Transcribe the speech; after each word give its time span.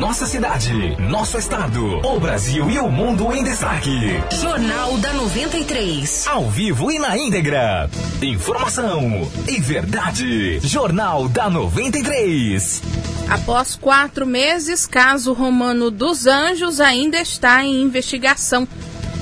Nossa 0.00 0.24
cidade, 0.24 0.96
nosso 0.98 1.36
estado, 1.36 1.98
o 1.98 2.18
Brasil 2.18 2.70
e 2.70 2.78
o 2.78 2.90
mundo 2.90 3.30
em 3.34 3.44
destaque. 3.44 4.18
Jornal 4.30 4.96
da 4.96 5.12
93. 5.12 6.26
Ao 6.26 6.48
vivo 6.48 6.90
e 6.90 6.98
na 6.98 7.18
íntegra. 7.18 7.90
Informação 8.22 9.30
e 9.46 9.60
verdade. 9.60 10.58
Jornal 10.60 11.28
da 11.28 11.50
93. 11.50 12.82
Após 13.28 13.76
quatro 13.76 14.26
meses, 14.26 14.86
caso 14.86 15.34
Romano 15.34 15.90
dos 15.90 16.26
Anjos 16.26 16.80
ainda 16.80 17.20
está 17.20 17.62
em 17.62 17.82
investigação. 17.82 18.66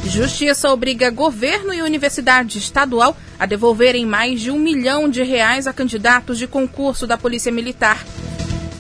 Justiça 0.05 0.71
obriga 0.71 1.11
governo 1.11 1.75
e 1.75 1.83
universidade 1.83 2.57
estadual 2.57 3.17
a 3.37 3.47
devolverem 3.47 4.07
mais 4.07 4.41
de 4.41 4.53
um 4.53 4.59
milhão 4.61 5.09
de 5.09 5.25
reais 5.25 5.67
a 5.67 5.73
candidatos 5.73 6.39
de 6.39 6.47
concurso 6.47 7.05
da 7.05 7.19
Polícia 7.19 7.51
Militar. 7.51 8.05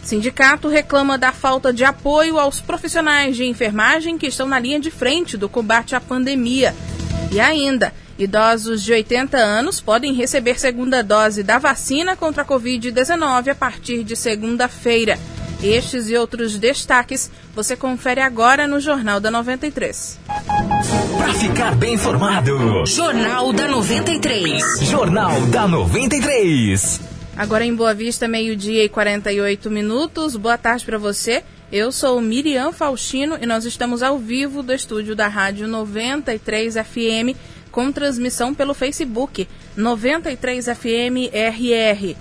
Sindicato 0.08 0.68
reclama 0.68 1.18
da 1.18 1.32
falta 1.32 1.70
de 1.70 1.84
apoio 1.84 2.38
aos 2.38 2.62
profissionais 2.62 3.36
de 3.36 3.44
enfermagem 3.44 4.16
que 4.16 4.28
estão 4.28 4.48
na 4.48 4.58
linha 4.58 4.80
de 4.80 4.90
frente 4.90 5.36
do 5.36 5.50
combate 5.50 5.94
à 5.94 6.00
pandemia. 6.00 6.74
E 7.30 7.38
ainda, 7.38 7.92
idosos 8.18 8.82
de 8.82 8.90
80 8.90 9.36
anos 9.36 9.82
podem 9.82 10.14
receber 10.14 10.58
segunda 10.58 11.02
dose 11.02 11.42
da 11.42 11.58
vacina 11.58 12.16
contra 12.16 12.42
a 12.42 12.46
Covid-19 12.46 13.48
a 13.48 13.54
partir 13.54 14.02
de 14.02 14.16
segunda-feira. 14.16 15.18
Estes 15.62 16.08
e 16.08 16.16
outros 16.16 16.56
destaques 16.56 17.30
você 17.54 17.76
confere 17.76 18.22
agora 18.22 18.66
no 18.66 18.80
Jornal 18.80 19.20
da 19.20 19.30
93. 19.30 20.18
Para 21.18 21.34
ficar 21.34 21.74
bem 21.74 21.92
informado, 21.92 22.86
Jornal 22.86 23.52
da 23.52 23.68
93. 23.68 24.62
Jornal 24.84 25.38
da 25.48 25.68
93. 25.68 27.07
Agora 27.38 27.64
em 27.64 27.72
Boa 27.72 27.94
Vista, 27.94 28.26
meio-dia 28.26 28.82
e 28.82 28.88
48 28.88 29.70
minutos. 29.70 30.34
Boa 30.34 30.58
tarde 30.58 30.84
para 30.84 30.98
você. 30.98 31.44
Eu 31.70 31.92
sou 31.92 32.20
Miriam 32.20 32.72
Faustino 32.72 33.38
e 33.40 33.46
nós 33.46 33.64
estamos 33.64 34.02
ao 34.02 34.18
vivo 34.18 34.60
do 34.60 34.74
estúdio 34.74 35.14
da 35.14 35.28
Rádio 35.28 35.68
93 35.68 36.74
FM 36.74 37.38
com 37.70 37.92
transmissão 37.92 38.52
pelo 38.52 38.74
Facebook 38.74 39.48
93 39.76 40.64
FM 40.64 41.30
RR. 41.32 42.16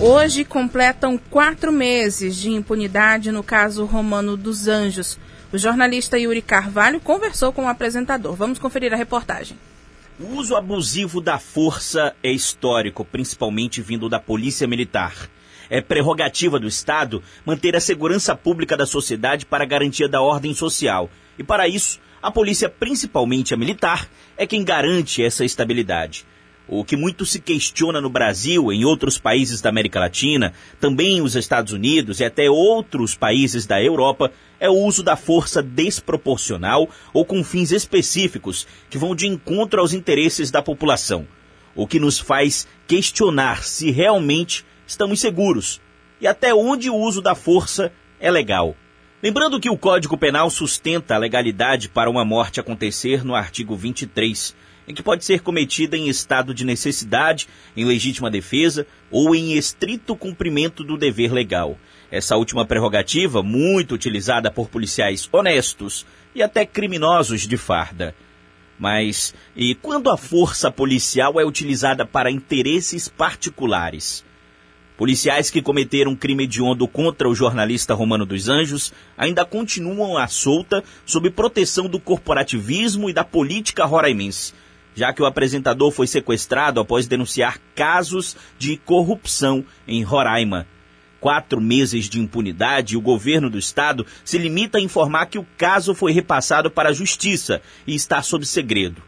Hoje 0.00 0.42
completam 0.42 1.20
quatro 1.30 1.70
meses 1.70 2.34
de 2.34 2.50
impunidade 2.50 3.30
no 3.30 3.42
caso 3.42 3.84
Romano 3.84 4.38
dos 4.38 4.68
Anjos. 4.68 5.18
O 5.52 5.58
jornalista 5.58 6.18
Yuri 6.18 6.40
Carvalho 6.40 6.98
conversou 6.98 7.52
com 7.52 7.66
o 7.66 7.68
apresentador. 7.68 8.34
Vamos 8.34 8.58
conferir 8.58 8.90
a 8.94 8.96
reportagem. 8.96 9.58
O 10.18 10.38
uso 10.38 10.56
abusivo 10.56 11.20
da 11.20 11.38
força 11.38 12.16
é 12.22 12.32
histórico, 12.32 13.04
principalmente 13.04 13.82
vindo 13.82 14.08
da 14.08 14.18
Polícia 14.18 14.66
Militar. 14.66 15.28
É 15.68 15.82
prerrogativa 15.82 16.58
do 16.58 16.66
Estado 16.66 17.22
manter 17.44 17.76
a 17.76 17.80
segurança 17.80 18.34
pública 18.34 18.78
da 18.78 18.86
sociedade 18.86 19.44
para 19.44 19.64
a 19.64 19.66
garantia 19.66 20.08
da 20.08 20.22
ordem 20.22 20.54
social. 20.54 21.10
E 21.38 21.44
para 21.44 21.68
isso, 21.68 22.00
a 22.22 22.30
polícia, 22.30 22.66
principalmente 22.66 23.52
a 23.52 23.58
militar, 23.58 24.08
é 24.38 24.46
quem 24.46 24.64
garante 24.64 25.22
essa 25.22 25.44
estabilidade. 25.44 26.24
O 26.68 26.84
que 26.84 26.96
muito 26.96 27.24
se 27.24 27.40
questiona 27.40 28.00
no 28.00 28.10
Brasil, 28.10 28.72
em 28.72 28.84
outros 28.84 29.18
países 29.18 29.60
da 29.60 29.68
América 29.68 30.00
Latina, 30.00 30.52
também 30.80 31.20
os 31.20 31.36
Estados 31.36 31.72
Unidos 31.72 32.18
e 32.18 32.24
até 32.24 32.50
outros 32.50 33.14
países 33.14 33.66
da 33.66 33.80
Europa, 33.80 34.32
é 34.58 34.68
o 34.68 34.74
uso 34.74 35.02
da 35.02 35.14
força 35.14 35.62
desproporcional 35.62 36.88
ou 37.12 37.24
com 37.24 37.44
fins 37.44 37.70
específicos 37.70 38.66
que 38.90 38.98
vão 38.98 39.14
de 39.14 39.28
encontro 39.28 39.80
aos 39.80 39.92
interesses 39.92 40.50
da 40.50 40.60
população. 40.60 41.26
O 41.74 41.86
que 41.86 42.00
nos 42.00 42.18
faz 42.18 42.66
questionar 42.88 43.62
se 43.62 43.92
realmente 43.92 44.64
estamos 44.86 45.20
seguros 45.20 45.80
e 46.20 46.26
até 46.26 46.52
onde 46.52 46.90
o 46.90 46.96
uso 46.96 47.22
da 47.22 47.36
força 47.36 47.92
é 48.18 48.28
legal. 48.28 48.74
Lembrando 49.22 49.60
que 49.60 49.70
o 49.70 49.78
Código 49.78 50.16
Penal 50.16 50.50
sustenta 50.50 51.14
a 51.14 51.18
legalidade 51.18 51.88
para 51.88 52.10
uma 52.10 52.24
morte 52.24 52.58
acontecer 52.58 53.24
no 53.24 53.34
artigo 53.34 53.76
23 53.76 54.54
em 54.86 54.94
que 54.94 55.02
pode 55.02 55.24
ser 55.24 55.40
cometida 55.40 55.96
em 55.96 56.08
estado 56.08 56.54
de 56.54 56.64
necessidade, 56.64 57.48
em 57.76 57.84
legítima 57.84 58.30
defesa 58.30 58.86
ou 59.10 59.34
em 59.34 59.52
estrito 59.54 60.16
cumprimento 60.16 60.84
do 60.84 60.96
dever 60.96 61.32
legal. 61.32 61.78
Essa 62.10 62.36
última 62.36 62.64
prerrogativa, 62.64 63.42
muito 63.42 63.94
utilizada 63.94 64.50
por 64.50 64.68
policiais 64.68 65.28
honestos 65.32 66.06
e 66.34 66.42
até 66.42 66.64
criminosos 66.64 67.42
de 67.42 67.56
farda. 67.56 68.14
Mas 68.78 69.34
e 69.56 69.74
quando 69.74 70.10
a 70.10 70.16
força 70.16 70.70
policial 70.70 71.40
é 71.40 71.44
utilizada 71.44 72.06
para 72.06 72.30
interesses 72.30 73.08
particulares? 73.08 74.24
Policiais 74.96 75.50
que 75.50 75.60
cometeram 75.60 76.16
crime 76.16 76.44
hediondo 76.44 76.86
contra 76.88 77.28
o 77.28 77.34
jornalista 77.34 77.92
Romano 77.92 78.24
dos 78.24 78.48
Anjos 78.48 78.94
ainda 79.16 79.44
continuam 79.44 80.16
à 80.16 80.26
solta 80.26 80.82
sob 81.04 81.28
proteção 81.30 81.86
do 81.86 82.00
corporativismo 82.00 83.10
e 83.10 83.12
da 83.12 83.24
política 83.24 83.84
roraimense 83.84 84.54
já 84.96 85.12
que 85.12 85.22
o 85.22 85.26
apresentador 85.26 85.92
foi 85.92 86.06
sequestrado 86.06 86.80
após 86.80 87.06
denunciar 87.06 87.60
casos 87.74 88.34
de 88.58 88.78
corrupção 88.78 89.64
em 89.86 90.02
Roraima. 90.02 90.66
Quatro 91.20 91.60
meses 91.60 92.08
de 92.08 92.18
impunidade 92.18 92.94
e 92.94 92.96
o 92.96 93.00
governo 93.00 93.50
do 93.50 93.58
estado 93.58 94.06
se 94.24 94.38
limita 94.38 94.78
a 94.78 94.80
informar 94.80 95.26
que 95.26 95.38
o 95.38 95.46
caso 95.58 95.94
foi 95.94 96.12
repassado 96.12 96.70
para 96.70 96.88
a 96.88 96.92
justiça 96.94 97.60
e 97.86 97.94
está 97.94 98.22
sob 98.22 98.46
segredo. 98.46 99.02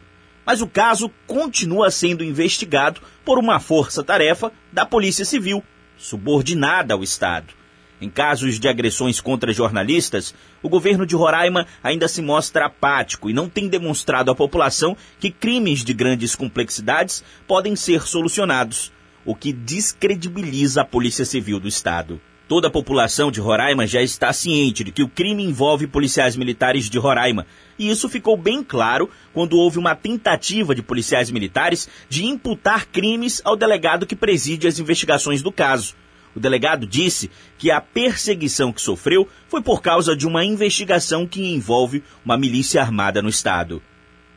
Mas 0.44 0.60
o 0.60 0.66
caso 0.66 1.10
continua 1.26 1.90
sendo 1.90 2.24
investigado 2.24 3.00
por 3.24 3.38
uma 3.38 3.58
força-tarefa 3.58 4.52
da 4.72 4.84
Polícia 4.84 5.24
Civil, 5.24 5.62
subordinada 5.96 6.94
ao 6.94 7.02
Estado. 7.02 7.57
Em 8.00 8.08
casos 8.08 8.60
de 8.60 8.68
agressões 8.68 9.20
contra 9.20 9.52
jornalistas, 9.52 10.32
o 10.62 10.68
governo 10.68 11.04
de 11.04 11.16
Roraima 11.16 11.66
ainda 11.82 12.06
se 12.06 12.22
mostra 12.22 12.66
apático 12.66 13.28
e 13.28 13.32
não 13.32 13.48
tem 13.48 13.68
demonstrado 13.68 14.30
à 14.30 14.34
população 14.34 14.96
que 15.18 15.32
crimes 15.32 15.84
de 15.84 15.92
grandes 15.92 16.36
complexidades 16.36 17.24
podem 17.46 17.74
ser 17.74 18.02
solucionados, 18.02 18.92
o 19.24 19.34
que 19.34 19.52
descredibiliza 19.52 20.82
a 20.82 20.84
Polícia 20.84 21.24
Civil 21.24 21.58
do 21.58 21.66
Estado. 21.66 22.20
Toda 22.46 22.68
a 22.68 22.70
população 22.70 23.30
de 23.30 23.40
Roraima 23.40 23.86
já 23.86 24.00
está 24.00 24.32
ciente 24.32 24.82
de 24.82 24.92
que 24.92 25.02
o 25.02 25.08
crime 25.08 25.44
envolve 25.44 25.86
policiais 25.86 26.34
militares 26.34 26.88
de 26.88 26.98
Roraima, 26.98 27.46
e 27.78 27.90
isso 27.90 28.08
ficou 28.08 28.36
bem 28.38 28.62
claro 28.62 29.10
quando 29.34 29.58
houve 29.58 29.78
uma 29.78 29.94
tentativa 29.94 30.74
de 30.74 30.82
policiais 30.82 31.30
militares 31.30 31.88
de 32.08 32.24
imputar 32.24 32.86
crimes 32.86 33.42
ao 33.44 33.56
delegado 33.56 34.06
que 34.06 34.16
preside 34.16 34.66
as 34.66 34.78
investigações 34.78 35.42
do 35.42 35.52
caso. 35.52 35.94
O 36.38 36.40
delegado 36.40 36.86
disse 36.86 37.28
que 37.58 37.68
a 37.68 37.80
perseguição 37.80 38.72
que 38.72 38.80
sofreu 38.80 39.28
foi 39.48 39.60
por 39.60 39.82
causa 39.82 40.14
de 40.14 40.24
uma 40.24 40.44
investigação 40.44 41.26
que 41.26 41.52
envolve 41.52 42.00
uma 42.24 42.38
milícia 42.38 42.80
armada 42.80 43.20
no 43.20 43.28
estado. 43.28 43.82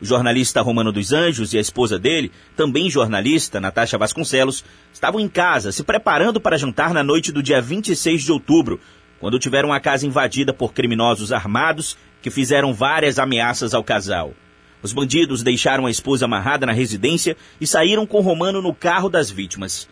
O 0.00 0.04
jornalista 0.04 0.60
Romano 0.60 0.90
dos 0.90 1.12
Anjos 1.12 1.54
e 1.54 1.58
a 1.58 1.60
esposa 1.60 2.00
dele, 2.00 2.32
também 2.56 2.90
jornalista, 2.90 3.60
Natasha 3.60 3.96
Vasconcelos, 3.96 4.64
estavam 4.92 5.20
em 5.20 5.28
casa 5.28 5.70
se 5.70 5.84
preparando 5.84 6.40
para 6.40 6.58
jantar 6.58 6.92
na 6.92 7.04
noite 7.04 7.30
do 7.30 7.40
dia 7.40 7.62
26 7.62 8.24
de 8.24 8.32
outubro, 8.32 8.80
quando 9.20 9.38
tiveram 9.38 9.72
a 9.72 9.78
casa 9.78 10.04
invadida 10.04 10.52
por 10.52 10.72
criminosos 10.72 11.30
armados 11.30 11.96
que 12.20 12.32
fizeram 12.32 12.74
várias 12.74 13.20
ameaças 13.20 13.74
ao 13.74 13.84
casal. 13.84 14.34
Os 14.82 14.92
bandidos 14.92 15.44
deixaram 15.44 15.86
a 15.86 15.90
esposa 15.90 16.24
amarrada 16.24 16.66
na 16.66 16.72
residência 16.72 17.36
e 17.60 17.66
saíram 17.66 18.04
com 18.04 18.20
Romano 18.20 18.60
no 18.60 18.74
carro 18.74 19.08
das 19.08 19.30
vítimas. 19.30 19.88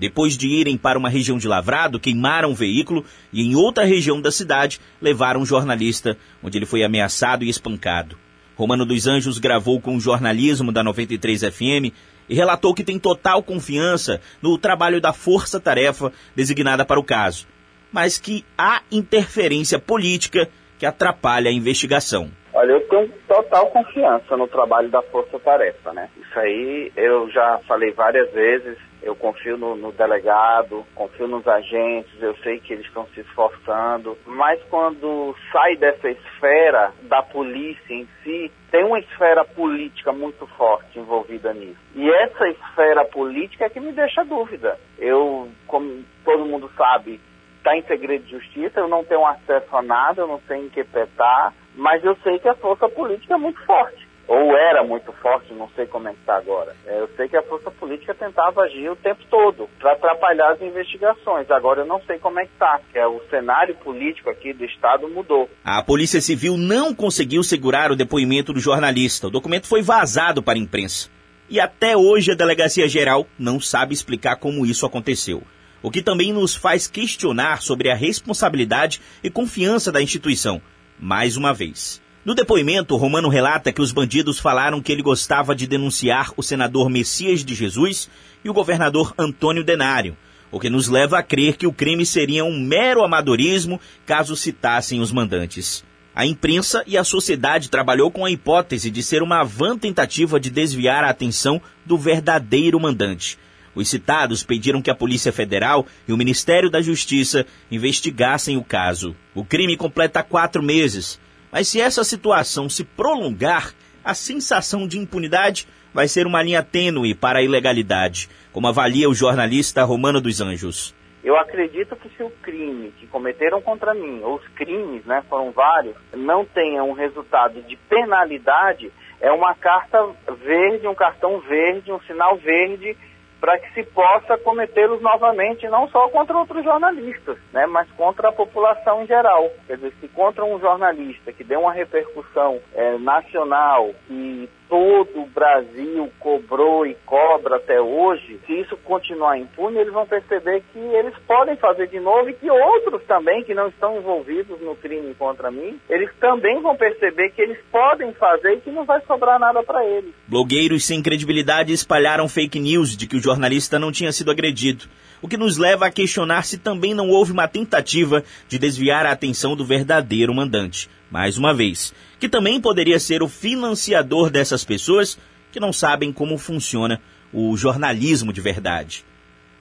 Depois 0.00 0.34
de 0.34 0.48
irem 0.48 0.78
para 0.78 0.98
uma 0.98 1.10
região 1.10 1.36
de 1.36 1.46
Lavrado, 1.46 2.00
queimaram 2.00 2.52
o 2.52 2.54
veículo 2.54 3.04
e 3.30 3.42
em 3.42 3.54
outra 3.54 3.84
região 3.84 4.18
da 4.18 4.32
cidade 4.32 4.80
levaram 4.98 5.42
um 5.42 5.44
jornalista, 5.46 6.16
onde 6.42 6.56
ele 6.56 6.64
foi 6.64 6.82
ameaçado 6.82 7.44
e 7.44 7.50
espancado. 7.50 8.16
Romano 8.56 8.86
dos 8.86 9.06
Anjos 9.06 9.38
gravou 9.38 9.78
com 9.78 9.94
o 9.94 10.00
jornalismo 10.00 10.72
da 10.72 10.82
93 10.82 11.42
FM 11.42 11.92
e 12.30 12.34
relatou 12.34 12.74
que 12.74 12.82
tem 12.82 12.98
total 12.98 13.42
confiança 13.42 14.22
no 14.40 14.56
trabalho 14.56 15.02
da 15.02 15.12
força-tarefa 15.12 16.10
designada 16.34 16.82
para 16.86 16.98
o 16.98 17.04
caso, 17.04 17.46
mas 17.92 18.16
que 18.16 18.42
há 18.56 18.80
interferência 18.90 19.78
política 19.78 20.48
que 20.78 20.86
atrapalha 20.86 21.50
a 21.50 21.52
investigação. 21.52 22.30
Olha, 22.54 22.72
eu 22.72 22.80
tenho 22.88 23.12
total 23.28 23.66
confiança 23.66 24.34
no 24.34 24.48
trabalho 24.48 24.88
da 24.88 25.02
Força 25.02 25.38
Tarefa, 25.38 25.92
né? 25.92 26.08
Isso 26.16 26.38
aí 26.38 26.90
eu 26.96 27.30
já 27.30 27.60
falei 27.68 27.92
várias 27.92 28.32
vezes, 28.32 28.76
eu 29.02 29.14
confio 29.16 29.56
no, 29.56 29.74
no, 29.74 29.92
delegado, 29.92 30.84
confio 30.94 31.26
nos 31.26 31.46
agentes, 31.46 32.20
eu 32.20 32.34
sei 32.36 32.60
que 32.60 32.72
eles 32.72 32.86
estão 32.86 33.06
se 33.08 33.20
esforçando, 33.20 34.16
mas 34.26 34.62
quando 34.64 35.34
sai 35.52 35.76
dessa 35.76 36.08
esfera 36.10 36.92
da 37.02 37.22
polícia 37.22 37.94
em 37.94 38.06
si, 38.22 38.52
tem 38.70 38.84
uma 38.84 38.98
esfera 38.98 39.44
política 39.44 40.12
muito 40.12 40.46
forte 40.48 40.98
envolvida 40.98 41.52
nisso. 41.52 41.80
E 41.94 42.10
essa 42.10 42.48
esfera 42.48 43.04
política 43.06 43.66
é 43.66 43.70
que 43.70 43.80
me 43.80 43.92
deixa 43.92 44.24
dúvida. 44.24 44.78
Eu, 44.98 45.48
como 45.66 46.04
todo 46.24 46.46
mundo 46.46 46.70
sabe, 46.76 47.20
está 47.58 47.76
em 47.76 47.82
segredo 47.82 48.24
de 48.24 48.32
justiça, 48.32 48.80
eu 48.80 48.88
não 48.88 49.04
tenho 49.04 49.24
acesso 49.26 49.76
a 49.76 49.82
nada, 49.82 50.22
eu 50.22 50.26
não 50.26 50.40
sei 50.46 50.58
interpretar, 50.58 51.52
mas 51.74 52.04
eu 52.04 52.14
sei 52.16 52.38
que 52.38 52.48
a 52.48 52.54
força 52.54 52.88
política 52.88 53.34
é 53.34 53.38
muito 53.38 53.60
forte 53.64 54.09
ou 54.30 54.56
era 54.56 54.84
muito 54.84 55.10
forte, 55.14 55.52
não 55.52 55.68
sei 55.74 55.86
como 55.86 56.06
é 56.06 56.12
que 56.12 56.20
está 56.20 56.36
agora. 56.36 56.76
É, 56.86 57.00
eu 57.00 57.10
sei 57.16 57.26
que 57.26 57.36
a 57.36 57.42
força 57.42 57.68
política 57.68 58.14
tentava 58.14 58.62
agir 58.62 58.88
o 58.88 58.94
tempo 58.94 59.24
todo 59.28 59.68
para 59.80 59.94
atrapalhar 59.94 60.52
as 60.52 60.62
investigações. 60.62 61.50
Agora 61.50 61.80
eu 61.80 61.84
não 61.84 62.00
sei 62.02 62.16
como 62.20 62.38
é 62.38 62.44
que 62.44 62.52
está, 62.52 62.80
que 62.92 62.96
é, 62.96 63.04
o 63.04 63.20
cenário 63.28 63.74
político 63.74 64.30
aqui 64.30 64.52
do 64.52 64.64
estado 64.64 65.08
mudou. 65.08 65.50
A 65.64 65.82
Polícia 65.82 66.20
Civil 66.20 66.56
não 66.56 66.94
conseguiu 66.94 67.42
segurar 67.42 67.90
o 67.90 67.96
depoimento 67.96 68.52
do 68.52 68.60
jornalista. 68.60 69.26
O 69.26 69.30
documento 69.30 69.66
foi 69.66 69.82
vazado 69.82 70.40
para 70.40 70.56
a 70.56 70.62
imprensa. 70.62 71.10
E 71.48 71.58
até 71.58 71.96
hoje 71.96 72.30
a 72.30 72.36
Delegacia 72.36 72.86
Geral 72.86 73.26
não 73.36 73.58
sabe 73.58 73.94
explicar 73.94 74.36
como 74.36 74.64
isso 74.64 74.86
aconteceu. 74.86 75.42
O 75.82 75.90
que 75.90 76.02
também 76.02 76.32
nos 76.32 76.54
faz 76.54 76.86
questionar 76.86 77.62
sobre 77.62 77.90
a 77.90 77.96
responsabilidade 77.96 79.00
e 79.24 79.28
confiança 79.28 79.90
da 79.90 80.00
instituição. 80.00 80.62
Mais 81.00 81.36
uma 81.36 81.52
vez. 81.52 82.00
No 82.22 82.34
depoimento, 82.34 82.96
Romano 82.96 83.30
relata 83.30 83.72
que 83.72 83.80
os 83.80 83.92
bandidos 83.92 84.38
falaram 84.38 84.82
que 84.82 84.92
ele 84.92 85.00
gostava 85.00 85.54
de 85.54 85.66
denunciar 85.66 86.30
o 86.36 86.42
senador 86.42 86.90
Messias 86.90 87.42
de 87.42 87.54
Jesus 87.54 88.10
e 88.44 88.50
o 88.50 88.52
governador 88.52 89.14
Antônio 89.16 89.64
Denário, 89.64 90.14
o 90.52 90.60
que 90.60 90.68
nos 90.68 90.86
leva 90.86 91.18
a 91.18 91.22
crer 91.22 91.56
que 91.56 91.66
o 91.66 91.72
crime 91.72 92.04
seria 92.04 92.44
um 92.44 92.60
mero 92.60 93.02
amadorismo 93.02 93.80
caso 94.04 94.36
citassem 94.36 95.00
os 95.00 95.10
mandantes. 95.10 95.82
A 96.14 96.26
imprensa 96.26 96.84
e 96.86 96.98
a 96.98 97.04
sociedade 97.04 97.70
trabalhou 97.70 98.10
com 98.10 98.26
a 98.26 98.30
hipótese 98.30 98.90
de 98.90 99.02
ser 99.02 99.22
uma 99.22 99.42
vã 99.42 99.78
tentativa 99.78 100.38
de 100.38 100.50
desviar 100.50 101.02
a 101.02 101.08
atenção 101.08 101.58
do 101.86 101.96
verdadeiro 101.96 102.78
mandante. 102.78 103.38
Os 103.74 103.88
citados 103.88 104.42
pediram 104.42 104.82
que 104.82 104.90
a 104.90 104.94
Polícia 104.94 105.32
Federal 105.32 105.86
e 106.06 106.12
o 106.12 106.18
Ministério 106.18 106.68
da 106.68 106.82
Justiça 106.82 107.46
investigassem 107.70 108.58
o 108.58 108.64
caso. 108.64 109.16
O 109.34 109.42
crime 109.42 109.74
completa 109.74 110.22
quatro 110.22 110.62
meses 110.62 111.18
mas 111.52 111.68
se 111.68 111.80
essa 111.80 112.04
situação 112.04 112.68
se 112.68 112.84
prolongar, 112.84 113.72
a 114.04 114.14
sensação 114.14 114.86
de 114.86 114.98
impunidade 114.98 115.66
vai 115.92 116.08
ser 116.08 116.26
uma 116.26 116.42
linha 116.42 116.62
tênue 116.62 117.14
para 117.14 117.40
a 117.40 117.42
ilegalidade, 117.42 118.28
como 118.52 118.68
avalia 118.68 119.08
o 119.08 119.14
jornalista 119.14 119.84
Romano 119.84 120.20
dos 120.20 120.40
Anjos. 120.40 120.94
Eu 121.22 121.36
acredito 121.36 121.94
que 121.96 122.08
se 122.16 122.22
o 122.22 122.30
crime 122.42 122.92
que 122.98 123.06
cometeram 123.06 123.60
contra 123.60 123.92
mim, 123.92 124.20
ou 124.22 124.36
os 124.36 124.48
crimes, 124.48 125.04
né, 125.04 125.22
foram 125.28 125.50
vários, 125.50 125.94
não 126.14 126.46
tenham 126.46 126.88
um 126.88 126.94
resultado 126.94 127.60
de 127.62 127.76
penalidade, 127.76 128.90
é 129.20 129.30
uma 129.30 129.54
carta 129.54 129.98
verde, 130.42 130.86
um 130.86 130.94
cartão 130.94 131.38
verde, 131.40 131.92
um 131.92 132.00
sinal 132.00 132.38
verde 132.38 132.96
para 133.40 133.58
que 133.58 133.72
se 133.72 133.82
possa 133.84 134.36
cometê-los 134.38 135.00
novamente, 135.00 135.66
não 135.68 135.88
só 135.88 136.08
contra 136.08 136.36
outros 136.36 136.62
jornalistas, 136.62 137.38
né, 137.52 137.66
mas 137.66 137.90
contra 137.92 138.28
a 138.28 138.32
população 138.32 139.02
em 139.02 139.06
geral. 139.06 139.50
Quer 139.66 139.76
dizer, 139.76 139.92
se 140.00 140.08
contra 140.08 140.44
um 140.44 140.60
jornalista 140.60 141.32
que 141.32 141.42
deu 141.42 141.60
uma 141.60 141.72
repercussão 141.72 142.60
é, 142.74 142.98
nacional 142.98 143.90
e 144.10 144.48
todo 144.70 145.22
o 145.22 145.26
Brasil 145.26 146.10
cobrou 146.20 146.86
e 146.86 146.94
cobra 147.04 147.56
até 147.56 147.80
hoje, 147.80 148.38
se 148.46 148.60
isso 148.60 148.76
continuar 148.84 149.36
impune, 149.36 149.78
eles 149.78 149.92
vão 149.92 150.06
perceber 150.06 150.62
que 150.72 150.78
eles 150.78 151.12
podem 151.26 151.56
fazer 151.56 151.88
de 151.88 151.98
novo 151.98 152.30
e 152.30 152.34
que 152.34 152.48
outros 152.48 153.02
também 153.04 153.42
que 153.42 153.52
não 153.52 153.66
estão 153.66 153.98
envolvidos 153.98 154.60
no 154.60 154.76
crime 154.76 155.12
contra 155.14 155.50
mim, 155.50 155.78
eles 155.88 156.08
também 156.20 156.62
vão 156.62 156.76
perceber 156.76 157.30
que 157.30 157.42
eles 157.42 157.58
podem 157.72 158.12
fazer 158.12 158.54
e 158.54 158.60
que 158.60 158.70
não 158.70 158.84
vai 158.84 159.00
sobrar 159.06 159.40
nada 159.40 159.60
para 159.64 159.84
eles. 159.84 160.14
Blogueiros 160.28 160.86
sem 160.86 161.02
credibilidade 161.02 161.72
espalharam 161.72 162.28
fake 162.28 162.60
news 162.60 162.96
de 162.96 163.08
que 163.08 163.16
o 163.16 163.20
jornalista 163.30 163.78
não 163.78 163.92
tinha 163.92 164.12
sido 164.12 164.30
agredido, 164.30 164.86
o 165.22 165.28
que 165.28 165.36
nos 165.36 165.56
leva 165.56 165.86
a 165.86 165.90
questionar 165.90 166.44
se 166.44 166.58
também 166.58 166.94
não 166.94 167.08
houve 167.08 167.32
uma 167.32 167.46
tentativa 167.46 168.24
de 168.48 168.58
desviar 168.58 169.06
a 169.06 169.12
atenção 169.12 169.54
do 169.54 169.64
verdadeiro 169.64 170.34
mandante 170.34 170.88
mais 171.10 171.36
uma 171.36 171.52
vez, 171.52 171.92
que 172.18 172.28
também 172.28 172.60
poderia 172.60 173.00
ser 173.00 173.22
o 173.22 173.28
financiador 173.28 174.30
dessas 174.30 174.64
pessoas 174.64 175.18
que 175.50 175.58
não 175.58 175.72
sabem 175.72 176.12
como 176.12 176.38
funciona 176.38 177.00
o 177.32 177.56
jornalismo 177.56 178.32
de 178.32 178.40
verdade. 178.40 179.04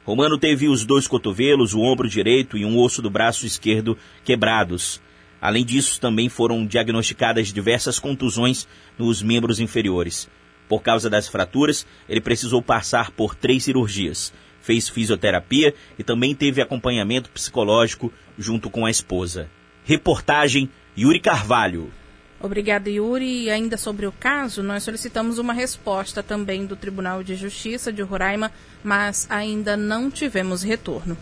Romano 0.06 0.38
teve 0.38 0.68
os 0.68 0.86
dois 0.86 1.07
cotovelos, 1.07 1.74
o 1.74 1.81
ombro 1.81 2.07
direito 2.07 2.57
e 2.57 2.66
um 2.66 2.77
osso 2.77 3.01
do 3.01 3.10
braço 3.10 3.45
esquerdo 3.45 3.98
quebrados. 4.24 5.01
Além 5.42 5.66
disso, 5.66 6.00
também 6.00 6.30
foram 6.30 6.66
diagnosticadas 6.66 7.51
diversas 7.51 7.98
contusões 7.98 8.68
nos 8.98 9.21
membros 9.21 9.60
inferiores. 9.60 10.30
Por 10.69 10.83
causa 10.83 11.10
das 11.10 11.27
fraturas, 11.27 11.86
ele 12.07 12.21
precisou 12.21 12.62
passar 12.62 13.10
por 13.10 13.33
três 13.33 13.63
cirurgias. 13.63 14.31
Fez 14.62 14.88
fisioterapia 14.88 15.74
e 15.98 16.04
também 16.04 16.36
teve 16.36 16.62
acompanhamento 16.62 17.31
psicológico 17.31 18.13
junto 18.38 18.69
com 18.69 18.86
a 18.86 18.92
esposa. 18.92 19.50
Reportagem 19.83 20.69
Yuri 20.95 21.19
Carvalho. 21.19 21.92
Obrigada, 22.39 22.89
Yuri. 22.89 23.45
E 23.45 23.50
ainda 23.50 23.77
sobre 23.77 24.06
o 24.06 24.12
caso, 24.12 24.62
nós 24.62 24.83
solicitamos 24.83 25.39
uma 25.39 25.54
resposta 25.54 26.21
também 26.21 26.68
do 26.68 26.75
Tribunal 26.75 27.24
de 27.24 27.36
Justiça 27.36 27.92
de 27.92 28.04
Roraima, 28.04 28.51
mas 28.83 29.25
ainda 29.30 29.75
não 29.75 30.12
tivemos 30.12 30.62
retorno. 30.62 31.18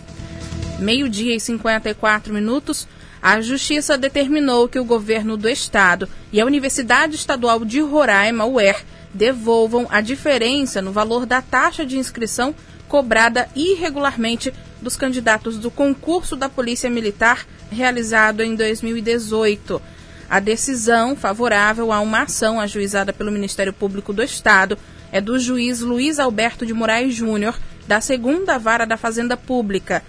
Meio-dia 0.77 1.35
e 1.35 1.39
54 1.39 2.33
minutos. 2.33 2.88
A 3.21 3.41
Justiça 3.41 3.97
determinou 3.97 4.67
que 4.67 4.77
o 4.77 4.85
governo 4.85 5.35
do 5.35 5.49
Estado 5.49 6.07
e 6.31 6.39
a 6.39 6.45
Universidade 6.45 7.15
Estadual 7.15 7.65
de 7.65 7.79
Roraima, 7.79 8.45
UER, 8.45 8.85
devolvam 9.17 9.87
a 9.89 9.99
diferença 9.99 10.81
no 10.81 10.91
valor 10.91 11.25
da 11.25 11.41
taxa 11.41 11.85
de 11.85 11.97
inscrição 11.97 12.55
cobrada 12.87 13.49
irregularmente 13.55 14.53
dos 14.81 14.95
candidatos 14.95 15.57
do 15.57 15.71
concurso 15.71 16.35
da 16.35 16.47
Polícia 16.47 16.89
Militar 16.89 17.45
realizado 17.71 18.41
em 18.41 18.55
2018. 18.55 19.81
A 20.29 20.39
decisão 20.39 21.15
favorável 21.15 21.91
a 21.91 21.99
uma 21.99 22.23
ação 22.23 22.59
ajuizada 22.59 23.11
pelo 23.11 23.31
Ministério 23.31 23.73
Público 23.73 24.13
do 24.13 24.21
Estado 24.21 24.77
é 25.11 25.19
do 25.19 25.39
juiz 25.39 25.79
Luiz 25.79 26.19
Alberto 26.19 26.65
de 26.65 26.73
Moraes 26.73 27.15
Júnior, 27.15 27.57
da 27.87 27.99
segunda 27.99 28.57
vara 28.57 28.85
da 28.85 28.97
Fazenda 28.97 29.35
Pública. 29.35 30.03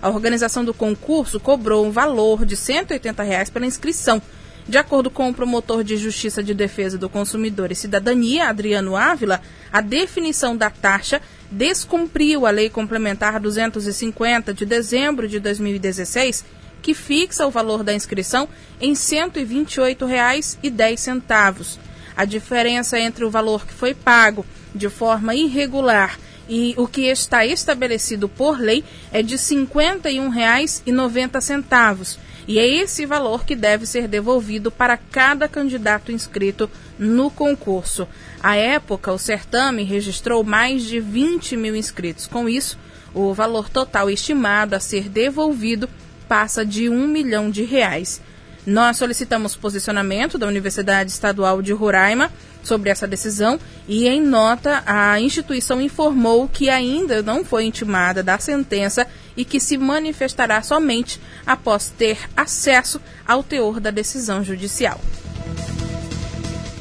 A 0.00 0.08
organização 0.08 0.64
do 0.64 0.74
concurso 0.74 1.40
cobrou 1.40 1.86
um 1.86 1.90
valor 1.90 2.44
de 2.44 2.54
180 2.54 3.22
reais 3.22 3.50
pela 3.50 3.66
inscrição. 3.66 4.20
De 4.68 4.78
acordo 4.78 5.10
com 5.10 5.28
o 5.28 5.34
promotor 5.34 5.82
de 5.82 5.96
Justiça 5.96 6.40
de 6.42 6.54
Defesa 6.54 6.96
do 6.96 7.08
Consumidor 7.08 7.72
e 7.72 7.74
Cidadania, 7.74 8.48
Adriano 8.48 8.94
Ávila, 8.96 9.42
a 9.72 9.80
definição 9.80 10.56
da 10.56 10.70
taxa 10.70 11.20
descumpriu 11.50 12.46
a 12.46 12.50
Lei 12.50 12.70
Complementar 12.70 13.40
250 13.40 14.54
de 14.54 14.64
dezembro 14.64 15.26
de 15.26 15.40
2016 15.40 16.44
que 16.80 16.94
fixa 16.94 17.44
o 17.46 17.50
valor 17.50 17.82
da 17.84 17.92
inscrição 17.94 18.48
em 18.80 18.90
R$ 18.90 18.96
128,10. 18.96 21.78
A 22.14 22.24
diferença 22.24 22.98
entre 22.98 23.24
o 23.24 23.30
valor 23.30 23.64
que 23.66 23.72
foi 23.72 23.94
pago 23.94 24.44
de 24.74 24.88
forma 24.88 25.32
irregular 25.34 26.18
e 26.48 26.74
o 26.76 26.88
que 26.88 27.02
está 27.02 27.46
estabelecido 27.46 28.28
por 28.28 28.60
lei 28.60 28.84
é 29.12 29.22
de 29.22 29.36
R$ 29.36 29.40
51,90. 29.40 32.18
E 32.46 32.58
é 32.58 32.66
esse 32.66 33.06
valor 33.06 33.44
que 33.44 33.54
deve 33.54 33.86
ser 33.86 34.08
devolvido 34.08 34.70
para 34.70 34.96
cada 34.96 35.48
candidato 35.48 36.10
inscrito 36.10 36.68
no 36.98 37.30
concurso. 37.30 38.08
À 38.42 38.56
época, 38.56 39.12
o 39.12 39.18
certame 39.18 39.84
registrou 39.84 40.42
mais 40.42 40.82
de 40.82 40.98
20 40.98 41.56
mil 41.56 41.76
inscritos. 41.76 42.26
Com 42.26 42.48
isso, 42.48 42.78
o 43.14 43.32
valor 43.32 43.68
total 43.68 44.10
estimado 44.10 44.74
a 44.74 44.80
ser 44.80 45.08
devolvido 45.08 45.88
passa 46.28 46.64
de 46.64 46.88
um 46.88 47.06
milhão 47.06 47.50
de 47.50 47.62
reais. 47.62 48.20
Nós 48.64 48.96
solicitamos 48.96 49.56
posicionamento 49.56 50.38
da 50.38 50.46
Universidade 50.46 51.10
Estadual 51.10 51.60
de 51.60 51.72
Roraima 51.72 52.30
sobre 52.62 52.90
essa 52.90 53.08
decisão 53.08 53.58
e, 53.88 54.06
em 54.06 54.20
nota, 54.20 54.84
a 54.86 55.20
instituição 55.20 55.80
informou 55.80 56.48
que 56.48 56.70
ainda 56.70 57.22
não 57.22 57.44
foi 57.44 57.64
intimada 57.64 58.22
da 58.22 58.38
sentença 58.38 59.04
e 59.36 59.44
que 59.44 59.58
se 59.58 59.76
manifestará 59.76 60.62
somente 60.62 61.20
após 61.44 61.90
ter 61.90 62.18
acesso 62.36 63.00
ao 63.26 63.42
teor 63.42 63.80
da 63.80 63.90
decisão 63.90 64.44
judicial. 64.44 65.00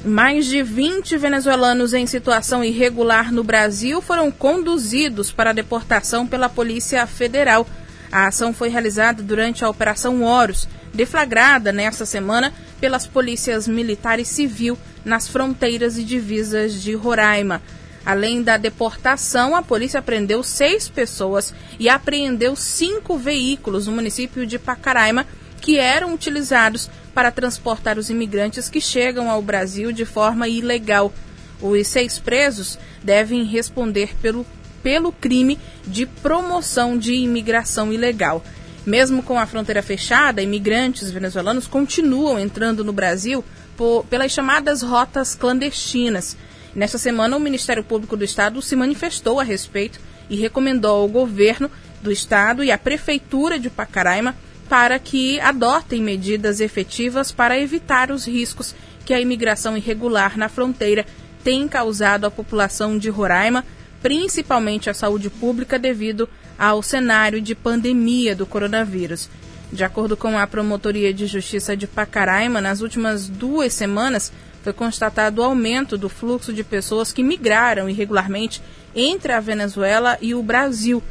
Mais 0.06 0.46
de 0.46 0.62
20 0.62 1.18
venezuelanos 1.18 1.94
em 1.94 2.06
situação 2.06 2.64
irregular 2.64 3.32
no 3.32 3.44
Brasil 3.44 4.02
foram 4.02 4.32
conduzidos 4.32 5.32
para 5.32 5.54
deportação 5.54 6.28
pela 6.28 6.50
Polícia 6.50 7.06
Federal 7.08 7.66
a 8.12 8.28
ação 8.28 8.54
foi 8.54 8.68
realizada 8.68 9.24
durante 9.24 9.64
a 9.64 9.70
Operação 9.70 10.22
Horus, 10.24 10.68
deflagrada 10.94 11.72
nesta 11.72 12.06
semana 12.06 12.54
pelas 12.80 13.08
polícias 13.08 13.68
militar 13.68 14.20
e 14.20 14.26
civil 14.26 14.78
nas 15.06 15.28
fronteiras 15.28 15.98
e 15.98 16.04
divisas 16.04 16.82
de 16.82 16.94
Roraima. 16.94 17.62
Além 18.06 18.42
da 18.42 18.58
deportação, 18.58 19.56
a 19.56 19.62
polícia 19.62 20.02
prendeu 20.02 20.42
seis 20.42 20.90
pessoas 20.90 21.54
e 21.80 21.88
apreendeu 21.88 22.56
cinco 22.56 23.18
veículos 23.18 23.88
no 23.88 23.94
município 23.94 24.46
de 24.46 24.58
Pacaraima 24.58 25.26
que 25.62 25.78
eram 25.78 26.14
utilizados 26.14 26.90
para 27.14 27.32
transportar 27.32 28.00
os 28.00 28.10
imigrantes 28.10 28.68
que 28.68 28.82
chegam 28.82 29.30
ao 29.30 29.42
Brasil 29.42 29.92
de 29.92 30.06
forma 30.06 30.48
ilegal. 30.48 31.14
Os 31.62 31.88
seis 31.88 32.18
presos 32.18 32.80
devem 33.04 33.44
responder 33.44 34.16
pelo 34.20 34.46
pelo 34.82 35.12
crime 35.12 35.60
de 35.86 36.06
promoção 36.06 36.98
de 36.98 37.14
imigração 37.14 37.94
ilegal. 37.94 38.44
Mesmo 38.86 39.22
com 39.22 39.40
a 39.40 39.46
fronteira 39.46 39.84
fechada, 39.84 40.42
imigrantes 40.42 41.12
venezuelanos 41.12 41.68
continuam 41.68 42.40
entrando 42.40 42.84
no 42.84 42.92
Brasil 42.92 43.44
por, 43.78 44.06
pelas 44.06 44.32
chamadas 44.32 44.82
rotas 44.82 45.36
clandestinas. 45.36 46.36
Nesta 46.74 46.98
semana, 46.98 47.38
o 47.38 47.40
Ministério 47.40 47.84
Público 47.84 48.18
do 48.18 48.24
Estado 48.24 48.62
se 48.62 48.76
manifestou 48.76 49.40
a 49.40 49.44
respeito 49.44 50.00
e 50.30 50.36
recomendou 50.36 51.02
ao 51.02 51.08
governo 51.08 51.70
do 52.02 52.12
Estado 52.12 52.64
e 52.64 52.72
à 52.72 52.78
Prefeitura 52.78 53.60
de 53.60 53.70
Pacaraima 53.70 54.36
para 54.68 54.98
que 54.98 55.40
adotem 55.42 56.02
medidas 56.02 56.62
efetivas 56.62 57.32
para 57.32 57.60
evitar 57.60 58.10
os 58.10 58.26
riscos 58.26 58.74
que 59.06 59.14
a 59.14 59.20
imigração 59.20 59.76
irregular 59.76 60.38
na 60.38 60.48
fronteira 60.48 61.06
tem 61.44 61.68
causado 61.68 62.26
à 62.26 62.32
população 62.32 62.98
de 62.98 63.10
Roraima, 63.10 63.66
principalmente 64.02 64.90
à 64.90 64.94
saúde 64.94 65.30
pública, 65.30 65.78
devido 65.78 66.30
ao 66.62 66.84
cenário 66.84 67.42
de 67.42 67.56
pandemia 67.56 68.36
do 68.36 68.46
coronavírus. 68.46 69.28
De 69.74 69.84
acordo 69.84 70.16
com 70.16 70.38
a 70.38 70.46
Promotoria 70.46 71.12
de 71.12 71.26
Justiça 71.26 71.76
de 71.76 71.88
Pacaraima, 71.88 72.62
nas 72.62 72.82
últimas 72.82 73.28
duas 73.28 73.74
semanas 73.74 74.32
foi 74.62 74.72
constatado 74.72 75.42
o 75.42 75.44
aumento 75.44 75.98
do 75.98 76.08
fluxo 76.08 76.54
de 76.54 76.64
pessoas 76.64 77.12
que 77.12 77.24
migraram 77.24 77.90
irregularmente 77.90 78.62
entre 78.96 79.34
a 79.34 79.40
Venezuela 79.40 80.20
e 80.22 80.36
o 80.36 80.44
Brasil. 80.44 81.02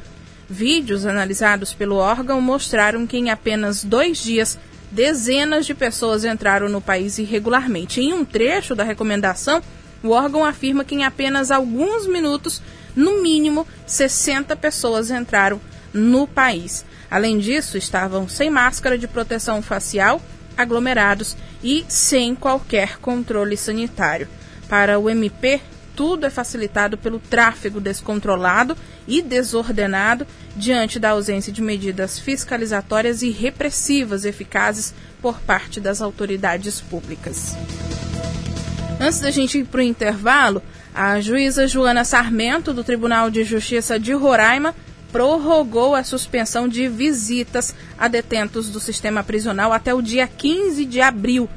Vídeos 0.49 1.05
analisados 1.05 1.75
pelo 1.75 1.97
órgão 1.97 2.41
mostraram 2.41 3.05
que 3.05 3.17
em 3.17 3.29
apenas 3.29 3.83
dois 3.83 4.23
dias 4.23 4.57
dezenas 4.89 5.67
de 5.67 5.75
pessoas 5.75 6.25
entraram 6.25 6.69
no 6.69 6.81
país 6.81 7.19
irregularmente. 7.19 8.01
Em 8.01 8.13
um 8.13 8.25
trecho 8.25 8.77
da 8.77 8.85
recomendação, 8.85 9.61
o 10.01 10.11
órgão 10.11 10.45
afirma 10.45 10.85
que 10.85 10.95
em 10.95 11.03
apenas 11.03 11.51
alguns 11.51 12.07
minutos 12.07 12.63
no 12.95 13.23
mínimo 13.23 13.67
60 13.87 14.55
pessoas 14.57 15.11
entraram 15.11 15.61
no 15.93 16.27
país. 16.27 16.85
Além 17.11 17.39
disso, 17.39 17.77
estavam 17.77 18.29
sem 18.29 18.51
máscara 18.51 18.97
de 18.97 19.09
proteção 19.09 19.61
facial, 19.61 20.23
aglomerados 20.57 21.37
e 21.63 21.85
sem 21.89 22.35
qualquer 22.35 22.99
controle 22.99 23.57
sanitário. 23.57 24.29
Para 24.69 24.99
o 24.99 25.11
MP, 25.11 25.61
tudo 25.97 26.25
é 26.25 26.31
facilitado 26.31 26.97
pelo 26.97 27.19
tráfego 27.19 27.81
descontrolado 27.81 28.77
e 29.07 29.21
desordenado 29.21 30.27
diante 30.57 30.99
da 30.99 31.11
ausência 31.11 31.53
de 31.53 31.61
medidas 31.61 32.19
fiscalizatórias 32.19 33.23
e 33.23 33.31
repressivas 33.31 34.25
eficazes 34.25 34.95
por 35.21 35.41
parte 35.41 35.81
das 35.81 36.01
autoridades 36.01 36.81
públicas. 36.81 37.57
Antes 39.01 39.21
da 39.21 39.31
gente 39.31 39.59
ir 39.59 39.65
para 39.65 39.81
o 39.81 39.83
intervalo, 39.83 40.63
a 40.95 41.21
juíza 41.21 41.69
Joana 41.69 42.05
Sarmento, 42.05 42.73
do 42.73 42.83
Tribunal 42.83 43.31
de 43.31 43.45
Justiça 43.45 43.99
de 43.99 44.13
Roraima, 44.13 44.75
prorrogou 45.13 45.95
a 45.95 46.05
suspensão 46.05 46.69
de 46.69 46.89
visitas 46.89 47.75
a 47.99 48.09
detentos 48.09 48.71
do 48.71 48.81
sistema 48.81 49.23
prisional 49.23 49.73
até 49.73 49.95
o 49.95 50.03
dia 50.03 50.27
15 50.27 50.85
de 50.85 51.01
abril. 51.01 51.49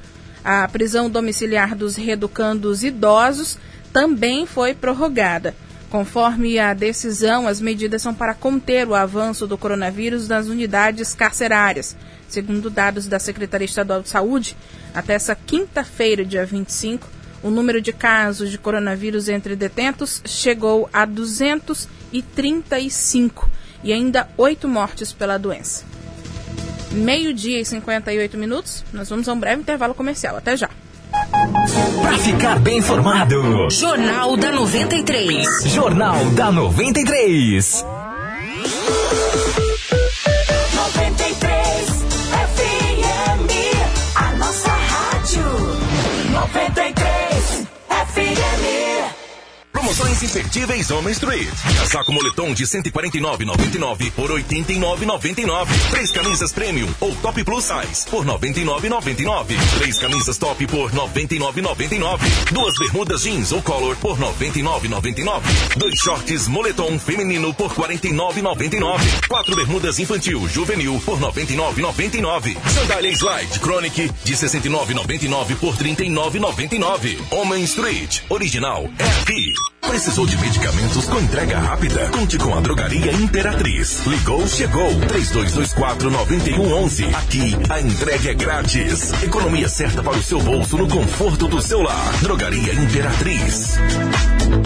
A 0.43 0.67
prisão 0.67 1.09
domiciliar 1.09 1.75
dos 1.75 1.95
reeducandos 1.95 2.83
idosos 2.83 3.57
também 3.91 4.45
foi 4.45 4.73
prorrogada. 4.73 5.55
Conforme 5.89 6.57
a 6.57 6.73
decisão, 6.73 7.47
as 7.47 7.61
medidas 7.61 8.01
são 8.01 8.15
para 8.15 8.33
conter 8.33 8.87
o 8.87 8.95
avanço 8.95 9.45
do 9.45 9.57
coronavírus 9.57 10.27
nas 10.27 10.47
unidades 10.47 11.13
carcerárias. 11.13 11.95
Segundo 12.27 12.69
dados 12.69 13.05
da 13.05 13.19
Secretaria 13.19 13.65
Estadual 13.65 14.01
de 14.01 14.09
Saúde, 14.09 14.57
até 14.93 15.13
essa 15.13 15.35
quinta-feira, 15.35 16.25
dia 16.25 16.45
25, 16.45 17.07
o 17.43 17.51
número 17.51 17.79
de 17.81 17.93
casos 17.93 18.49
de 18.49 18.57
coronavírus 18.57 19.29
entre 19.29 19.55
detentos 19.55 20.23
chegou 20.25 20.89
a 20.91 21.05
235 21.05 23.47
e 23.83 23.93
ainda 23.93 24.27
oito 24.37 24.67
mortes 24.67 25.13
pela 25.13 25.37
doença. 25.37 25.85
Meio-dia 26.91 27.59
e 27.59 27.65
58 27.65 28.37
minutos, 28.37 28.83
nós 28.93 29.09
vamos 29.09 29.27
a 29.27 29.33
um 29.33 29.39
breve 29.39 29.61
intervalo 29.61 29.93
comercial. 29.93 30.37
Até 30.37 30.55
já. 30.55 30.69
Para 32.01 32.17
ficar 32.19 32.59
bem 32.59 32.77
informado, 32.77 33.69
Jornal 33.69 34.37
da 34.37 34.51
93. 34.51 35.45
Jornal 35.65 36.23
da 36.31 36.51
93. 36.51 37.83
93 37.83 39.22
Promoções 49.93 50.23
imperdíveis 50.23 50.89
Home 50.89 51.11
Street. 51.11 51.53
Casaco 51.77 52.11
moletom 52.11 52.51
de 52.51 52.63
149,99 52.63 54.11
por 54.13 54.31
89,99. 54.31 55.67
Três 55.91 56.09
camisas 56.09 56.51
premium 56.51 56.89
ou 56.99 57.15
top 57.17 57.43
plus 57.43 57.65
size 57.65 58.07
por 58.09 58.25
99,99. 58.25 59.55
Três 59.77 59.99
camisas 59.99 60.39
top 60.39 60.65
por 60.65 60.91
99,99. 60.91 62.19
Duas 62.51 62.73
bermudas 62.79 63.21
jeans 63.21 63.51
ou 63.51 63.61
color 63.61 63.95
por 63.97 64.17
99,99. 64.17 65.41
Dois 65.77 65.93
shorts 65.99 66.47
moletom 66.47 66.97
feminino 66.97 67.53
por 67.53 67.71
49,99. 67.75 69.27
Quatro 69.27 69.55
bermudas 69.55 69.99
infantil 69.99 70.47
juvenil 70.49 70.99
por 71.05 71.19
99,99. 71.19 72.57
Sandália 72.67 73.11
Slide 73.11 73.59
Chronic 73.59 74.11
de 74.23 74.33
69,99 74.33 75.55
por 75.57 75.75
39,99. 75.75 77.19
Homem 77.29 77.63
Street 77.63 78.21
original 78.29 78.89
é 78.97 79.21
aqui. 79.21 79.53
Precisou 79.87 80.25
de 80.25 80.37
medicamentos 80.37 81.05
com 81.05 81.19
entrega 81.19 81.59
rápida? 81.59 82.09
Conte 82.09 82.37
com 82.37 82.55
a 82.55 82.61
Drogaria 82.61 83.11
Imperatriz. 83.11 84.05
Ligou, 84.05 84.47
chegou. 84.47 84.89
3224-9111. 84.91 87.13
Aqui 87.13 87.55
a 87.69 87.79
entrega 87.79 88.31
é 88.31 88.33
grátis. 88.33 89.13
Economia 89.21 89.69
certa 89.69 90.01
para 90.01 90.17
o 90.17 90.23
seu 90.23 90.41
bolso 90.41 90.77
no 90.77 90.87
conforto 90.87 91.47
do 91.47 91.61
seu 91.61 91.81
lar. 91.81 92.11
Drogaria 92.21 92.73
Imperatriz. 92.73 93.77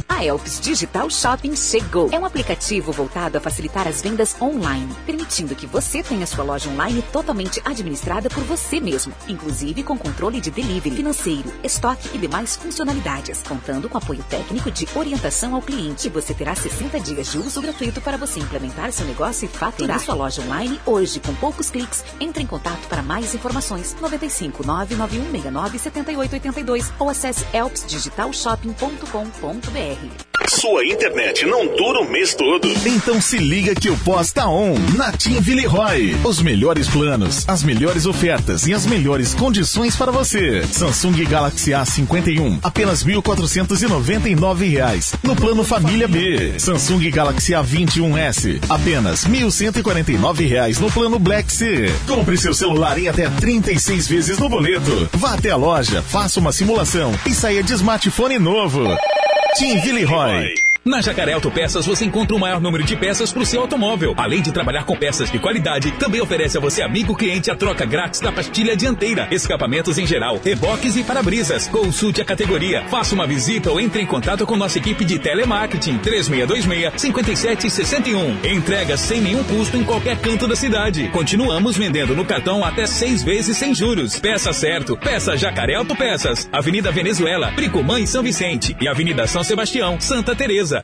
A 0.08 0.24
Elps 0.24 0.60
Digital 0.60 1.10
Shopping 1.10 1.56
chegou. 1.56 2.10
É 2.12 2.20
um 2.20 2.26
aplicativo 2.26 2.92
voltado 2.92 3.38
a 3.38 3.42
facilitar 3.42 3.88
as 3.88 4.02
vendas 4.02 4.36
online, 4.42 4.92
permitindo 5.06 5.56
que 5.56 5.68
você 5.68 6.02
tenha 6.02 6.26
sua 6.26 6.44
loja 6.44 6.70
online 6.70 7.04
totalmente 7.14 7.62
administrada 7.64 8.30
por 8.30 8.44
você 8.44 8.80
mesmo, 8.80 9.14
inclusive 9.28 9.84
com 9.84 9.98
controle 9.98 10.42
de 10.42 10.50
delivery, 10.50 10.96
financeiro, 10.96 11.54
estoque 11.64 12.10
e 12.14 12.18
demais 12.18 12.56
funcionalidades, 12.56 13.44
contando 13.44 13.88
com 13.88 13.98
apoio 13.98 14.24
técnico 14.24 14.72
de 14.72 14.88
orientação 14.96 15.07
ao 15.56 15.62
cliente. 15.62 16.10
Você 16.10 16.34
terá 16.34 16.56
60 16.56 17.00
dias 17.00 17.32
de 17.32 17.38
uso 17.38 17.62
gratuito 17.62 18.02
para 18.02 18.18
você 18.18 18.40
implementar 18.40 18.92
seu 18.92 19.06
negócio 19.06 19.46
e 19.46 19.48
faturar 19.48 20.00
sua 20.00 20.16
loja 20.16 20.42
online 20.42 20.80
hoje 20.86 21.20
com 21.20 21.34
poucos 21.36 21.70
cliques. 21.70 22.04
Entre 22.20 22.42
em 22.44 22.48
contato 22.48 22.88
para 22.88 23.02
mais 23.02 23.34
informações 23.34 23.96
95 24.00 24.66
99169 24.66 25.80
7882 25.80 26.92
ou 27.00 27.10
acesse 27.10 27.46
elpsdigitalshopping.com.br. 27.54 30.37
Sua 30.50 30.86
internet 30.86 31.46
não 31.46 31.68
dura 31.68 32.00
o 32.00 32.10
mês 32.10 32.34
todo. 32.34 32.70
Então 32.86 33.20
se 33.20 33.38
liga 33.38 33.76
que 33.76 33.90
o 33.90 33.98
pós 33.98 34.32
tá 34.32 34.50
on 34.50 34.76
na 34.96 35.12
Team 35.12 35.42
Villeroy. 35.42 36.16
Os 36.24 36.42
melhores 36.42 36.88
planos, 36.88 37.44
as 37.50 37.64
melhores 37.64 38.06
ofertas 38.06 38.66
e 38.66 38.74
as 38.74 38.86
melhores 38.86 39.34
condições 39.34 39.98
para 39.98 40.10
você. 40.10 40.64
Samsung 40.72 41.26
Galaxy 41.26 41.72
A51, 41.72 42.60
apenas 42.64 43.04
1.499 43.04 44.70
reais. 44.72 45.14
No 45.22 45.36
plano 45.36 45.66
Família 45.66 46.08
B. 46.08 46.58
Samsung 46.58 47.10
Galaxy 47.12 47.52
A21S, 47.52 48.62
apenas 48.70 49.28
1.149 49.28 50.48
reais 50.48 50.80
no 50.80 50.90
plano 50.90 51.20
Black 51.20 51.52
C. 51.52 51.92
Compre 52.08 52.38
seu 52.38 52.54
celular 52.54 52.98
em 52.98 53.10
até 53.10 53.30
36 53.30 54.08
vezes 54.08 54.40
no 54.40 54.48
boleto. 54.48 55.10
Vá 55.14 55.34
até 55.34 55.52
a 55.52 55.58
loja, 55.58 56.02
faça 56.02 56.40
uma 56.40 56.54
simulação 56.54 57.12
e 57.26 57.34
saia 57.34 57.62
de 57.62 57.74
smartphone 57.74 58.40
novo. 58.40 58.88
Tim 59.56 59.80
Villeroy. 59.82 60.54
Na 60.88 61.02
Jacaré 61.02 61.34
Autopeças 61.34 61.86
você 61.86 62.06
encontra 62.06 62.34
o 62.34 62.40
maior 62.40 62.62
número 62.62 62.82
de 62.82 62.96
peças 62.96 63.34
para 63.34 63.44
o 63.44 63.46
seu 63.46 63.60
automóvel. 63.60 64.14
Além 64.16 64.42
de 64.42 64.54
trabalhar 64.54 64.86
com 64.86 64.96
peças 64.96 65.30
de 65.30 65.38
qualidade, 65.38 65.92
também 66.00 66.22
oferece 66.22 66.58
a 66.58 66.62
você, 66.62 66.82
amigo 66.82 67.14
cliente, 67.14 67.52
a 67.52 67.58
troca 67.58 67.86
grátis 67.86 68.22
da 68.22 68.32
pastilha 68.32 68.74
dianteira, 68.74 69.28
escapamentos 69.30 69.98
em 69.98 70.08
geral, 70.08 70.40
reboques 70.42 70.96
e 70.96 71.04
para-brisas. 71.04 71.68
Consulte 71.68 72.22
a 72.22 72.26
categoria, 72.26 72.88
faça 72.88 73.14
uma 73.14 73.28
visita 73.28 73.70
ou 73.70 73.82
entre 73.82 74.02
em 74.02 74.06
contato 74.06 74.46
com 74.46 74.56
nossa 74.56 74.78
equipe 74.78 75.04
de 75.04 75.20
telemarketing 75.20 76.00
3626-5761. 76.00 78.50
Entrega 78.50 78.96
sem 78.96 79.20
nenhum 79.20 79.44
custo 79.44 79.76
em 79.76 79.84
qualquer 79.84 80.18
canto 80.22 80.48
da 80.48 80.56
cidade. 80.56 81.10
Continuamos 81.10 81.76
vendendo 81.76 82.16
no 82.16 82.24
cartão 82.24 82.64
até 82.64 82.88
seis 82.88 83.22
vezes 83.22 83.58
sem 83.58 83.76
juros. 83.76 84.22
Peça 84.22 84.54
certo, 84.54 84.96
peça 84.96 85.36
Jacaré 85.36 85.76
Autopeças. 85.76 86.48
Avenida 86.50 86.94
Venezuela, 86.94 87.52
Bricomã 87.52 88.00
e 88.00 88.08
São 88.08 88.24
Vicente. 88.24 88.74
E 88.80 88.88
Avenida 88.88 89.28
São 89.28 89.44
Sebastião, 89.44 90.00
Santa 90.00 90.34
Teresa. 90.34 90.77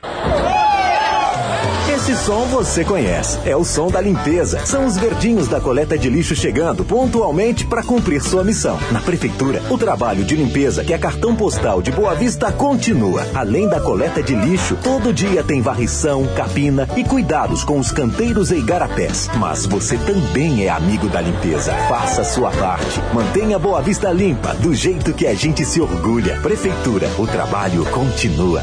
Esse 2.04 2.16
som 2.16 2.44
você 2.46 2.84
conhece. 2.84 3.38
É 3.46 3.56
o 3.56 3.64
som 3.64 3.88
da 3.88 3.98
limpeza. 3.98 4.58
São 4.66 4.84
os 4.84 4.96
verdinhos 4.96 5.48
da 5.48 5.58
coleta 5.58 5.96
de 5.96 6.10
lixo 6.10 6.34
chegando 6.34 6.84
pontualmente 6.84 7.64
para 7.64 7.82
cumprir 7.82 8.22
sua 8.22 8.44
missão. 8.44 8.78
Na 8.90 9.00
prefeitura, 9.00 9.62
o 9.70 9.78
trabalho 9.78 10.22
de 10.22 10.36
limpeza 10.36 10.84
que 10.84 10.92
é 10.92 10.98
cartão 10.98 11.34
postal 11.34 11.80
de 11.80 11.90
Boa 11.90 12.14
Vista 12.14 12.52
continua. 12.52 13.26
Além 13.34 13.68
da 13.68 13.80
coleta 13.80 14.22
de 14.22 14.34
lixo, 14.34 14.76
todo 14.82 15.14
dia 15.14 15.42
tem 15.42 15.62
varrição, 15.62 16.26
capina 16.36 16.86
e 16.94 17.04
cuidados 17.04 17.64
com 17.64 17.78
os 17.78 17.90
canteiros 17.90 18.50
e 18.50 18.56
igarapés. 18.56 19.30
Mas 19.38 19.64
você 19.64 19.96
também 19.96 20.66
é 20.66 20.68
amigo 20.68 21.08
da 21.08 21.22
limpeza. 21.22 21.72
Faça 21.88 22.22
sua 22.22 22.50
parte. 22.50 23.00
Mantenha 23.14 23.58
Boa 23.58 23.80
Vista 23.80 24.10
limpa, 24.10 24.52
do 24.54 24.74
jeito 24.74 25.14
que 25.14 25.26
a 25.26 25.34
gente 25.34 25.64
se 25.64 25.80
orgulha. 25.80 26.38
Prefeitura, 26.42 27.08
o 27.18 27.26
trabalho 27.26 27.84
continua. 27.86 28.62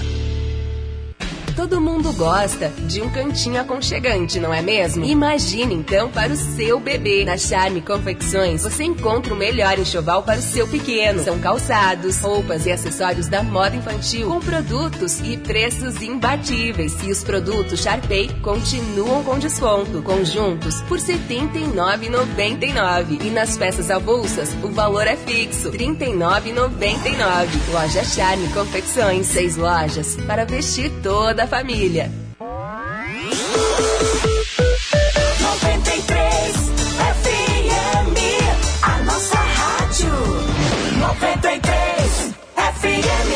Todo 1.55 1.79
mundo 1.81 2.11
gosta 2.13 2.69
de 2.87 3.01
um 3.01 3.09
cantinho 3.09 3.59
aconchegante, 3.59 4.39
não 4.39 4.53
é 4.53 4.61
mesmo? 4.61 5.03
Imagine 5.03 5.73
então 5.75 6.09
para 6.09 6.31
o 6.31 6.37
seu 6.37 6.79
bebê. 6.79 7.25
Na 7.25 7.37
Charme 7.37 7.81
Confecções 7.81 8.63
você 8.63 8.85
encontra 8.85 9.33
o 9.33 9.37
melhor 9.37 9.77
enxoval 9.77 10.23
para 10.23 10.39
o 10.39 10.41
seu 10.41 10.65
pequeno. 10.67 11.21
São 11.23 11.37
calçados, 11.39 12.21
roupas 12.21 12.65
e 12.65 12.71
acessórios 12.71 13.27
da 13.27 13.43
moda 13.43 13.75
infantil 13.75 14.29
com 14.29 14.39
produtos 14.39 15.19
e 15.21 15.35
preços 15.37 16.01
imbatíveis. 16.01 16.95
E 17.03 17.11
os 17.11 17.21
produtos 17.23 17.81
Sharpay 17.81 18.29
continuam 18.41 19.23
com 19.23 19.37
desconto. 19.37 20.01
Conjuntos 20.01 20.81
por 20.83 20.99
R$ 20.99 21.13
79,99. 21.13 23.23
E 23.23 23.29
nas 23.29 23.57
peças 23.57 23.91
avulsas 23.91 24.55
o 24.63 24.69
valor 24.69 25.05
é 25.05 25.17
fixo, 25.17 25.69
R$ 25.69 25.77
39,99. 25.77 27.47
Loja 27.73 28.03
Charme 28.03 28.47
Confecções, 28.49 29.27
seis 29.27 29.55
lojas 29.57 30.15
para 30.25 30.45
vestir 30.45 30.89
toda 31.03 31.40
a 31.41 31.47
família. 31.47 32.11
93 35.39 36.55
FM, 37.17 38.15
a 38.83 38.97
nossa 39.03 39.37
rádio. 39.37 40.11
93 40.99 42.35
FM. 42.55 43.31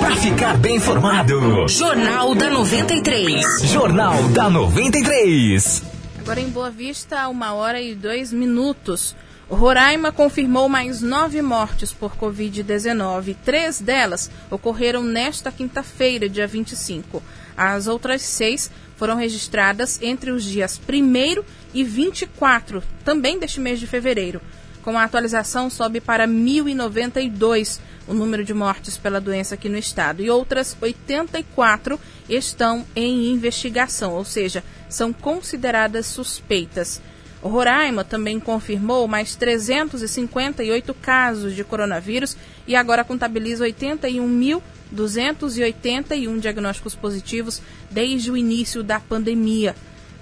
Pra 0.00 0.16
ficar 0.16 0.56
bem 0.56 0.76
informado. 0.76 1.68
Jornal 1.68 2.34
da 2.34 2.48
93. 2.48 3.44
Jornal 3.64 4.22
da 4.30 4.48
93. 4.48 5.82
Agora 6.20 6.40
em 6.40 6.48
Boa 6.48 6.70
Vista, 6.70 7.28
uma 7.28 7.52
hora 7.52 7.82
e 7.82 7.94
dois 7.94 8.32
minutos. 8.32 9.14
Roraima 9.50 10.12
confirmou 10.12 10.68
mais 10.68 11.00
nove 11.00 11.40
mortes 11.40 11.90
por 11.90 12.14
Covid-19. 12.16 13.34
Três 13.42 13.80
delas 13.80 14.30
ocorreram 14.50 15.02
nesta 15.02 15.50
quinta-feira, 15.50 16.28
dia 16.28 16.46
25. 16.46 17.22
As 17.56 17.86
outras 17.86 18.20
seis 18.20 18.70
foram 18.96 19.16
registradas 19.16 19.98
entre 20.02 20.30
os 20.32 20.44
dias 20.44 20.78
1 20.86 21.42
e 21.72 21.82
24, 21.82 22.82
também 23.02 23.38
deste 23.38 23.58
mês 23.58 23.80
de 23.80 23.86
fevereiro. 23.86 24.42
Com 24.82 24.98
a 24.98 25.04
atualização, 25.04 25.70
sobe 25.70 25.98
para 25.98 26.28
1.092 26.28 27.80
o 28.06 28.12
número 28.12 28.44
de 28.44 28.52
mortes 28.52 28.98
pela 28.98 29.20
doença 29.20 29.54
aqui 29.54 29.68
no 29.68 29.78
estado. 29.78 30.22
E 30.22 30.28
outras 30.28 30.76
84 30.78 31.98
estão 32.28 32.84
em 32.94 33.32
investigação, 33.32 34.12
ou 34.12 34.26
seja, 34.26 34.62
são 34.90 35.10
consideradas 35.10 36.04
suspeitas. 36.06 37.00
Roraima 37.42 38.04
também 38.04 38.38
confirmou 38.40 39.06
mais 39.06 39.36
358 39.36 40.94
casos 40.94 41.54
de 41.54 41.62
coronavírus 41.62 42.34
e 42.66 42.74
agora 42.74 43.04
contabiliza 43.04 43.64
81.281 43.64 46.40
diagnósticos 46.40 46.94
positivos 46.94 47.60
desde 47.90 48.30
o 48.30 48.36
início 48.36 48.82
da 48.82 48.98
pandemia. 48.98 49.76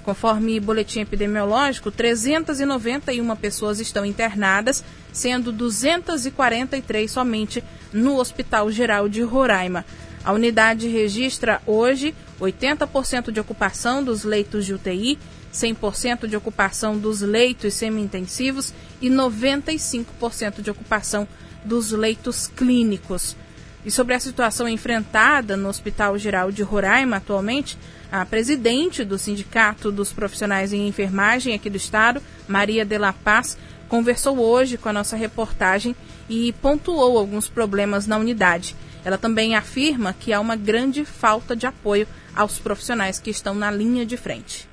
Conforme 0.04 0.60
boletim 0.60 1.00
epidemiológico, 1.00 1.90
391 1.90 3.34
pessoas 3.34 3.80
estão 3.80 4.06
internadas, 4.06 4.84
sendo 5.12 5.50
243 5.50 7.10
somente 7.10 7.64
no 7.92 8.18
Hospital 8.18 8.70
Geral 8.70 9.08
de 9.08 9.22
Roraima. 9.22 9.84
A 10.24 10.32
unidade 10.32 10.86
registra 10.86 11.60
hoje 11.66 12.14
80% 12.40 13.32
de 13.32 13.40
ocupação 13.40 14.04
dos 14.04 14.22
leitos 14.22 14.64
de 14.66 14.74
UTI 14.74 15.18
100% 15.52 16.26
de 16.26 16.36
ocupação 16.36 16.98
dos 16.98 17.20
leitos 17.20 17.74
semi-intensivos 17.74 18.72
e 19.00 19.08
95% 19.08 20.60
de 20.60 20.70
ocupação 20.70 21.26
dos 21.64 21.90
leitos 21.90 22.46
clínicos. 22.46 23.36
E 23.84 23.90
sobre 23.90 24.14
a 24.14 24.20
situação 24.20 24.68
enfrentada 24.68 25.56
no 25.56 25.68
Hospital 25.68 26.18
Geral 26.18 26.50
de 26.50 26.62
Roraima 26.62 27.18
atualmente, 27.18 27.78
a 28.10 28.24
presidente 28.24 29.04
do 29.04 29.18
Sindicato 29.18 29.92
dos 29.92 30.12
Profissionais 30.12 30.72
em 30.72 30.88
Enfermagem 30.88 31.54
aqui 31.54 31.70
do 31.70 31.76
estado, 31.76 32.20
Maria 32.48 32.84
de 32.84 32.98
la 32.98 33.12
Paz, 33.12 33.56
conversou 33.88 34.38
hoje 34.38 34.76
com 34.76 34.88
a 34.88 34.92
nossa 34.92 35.16
reportagem 35.16 35.94
e 36.28 36.52
pontuou 36.54 37.18
alguns 37.18 37.48
problemas 37.48 38.06
na 38.06 38.18
unidade. 38.18 38.74
Ela 39.04 39.16
também 39.16 39.54
afirma 39.54 40.12
que 40.12 40.32
há 40.32 40.40
uma 40.40 40.56
grande 40.56 41.04
falta 41.04 41.54
de 41.54 41.66
apoio 41.66 42.08
aos 42.34 42.58
profissionais 42.58 43.20
que 43.20 43.30
estão 43.30 43.54
na 43.54 43.70
linha 43.70 44.04
de 44.04 44.16
frente. 44.16 44.68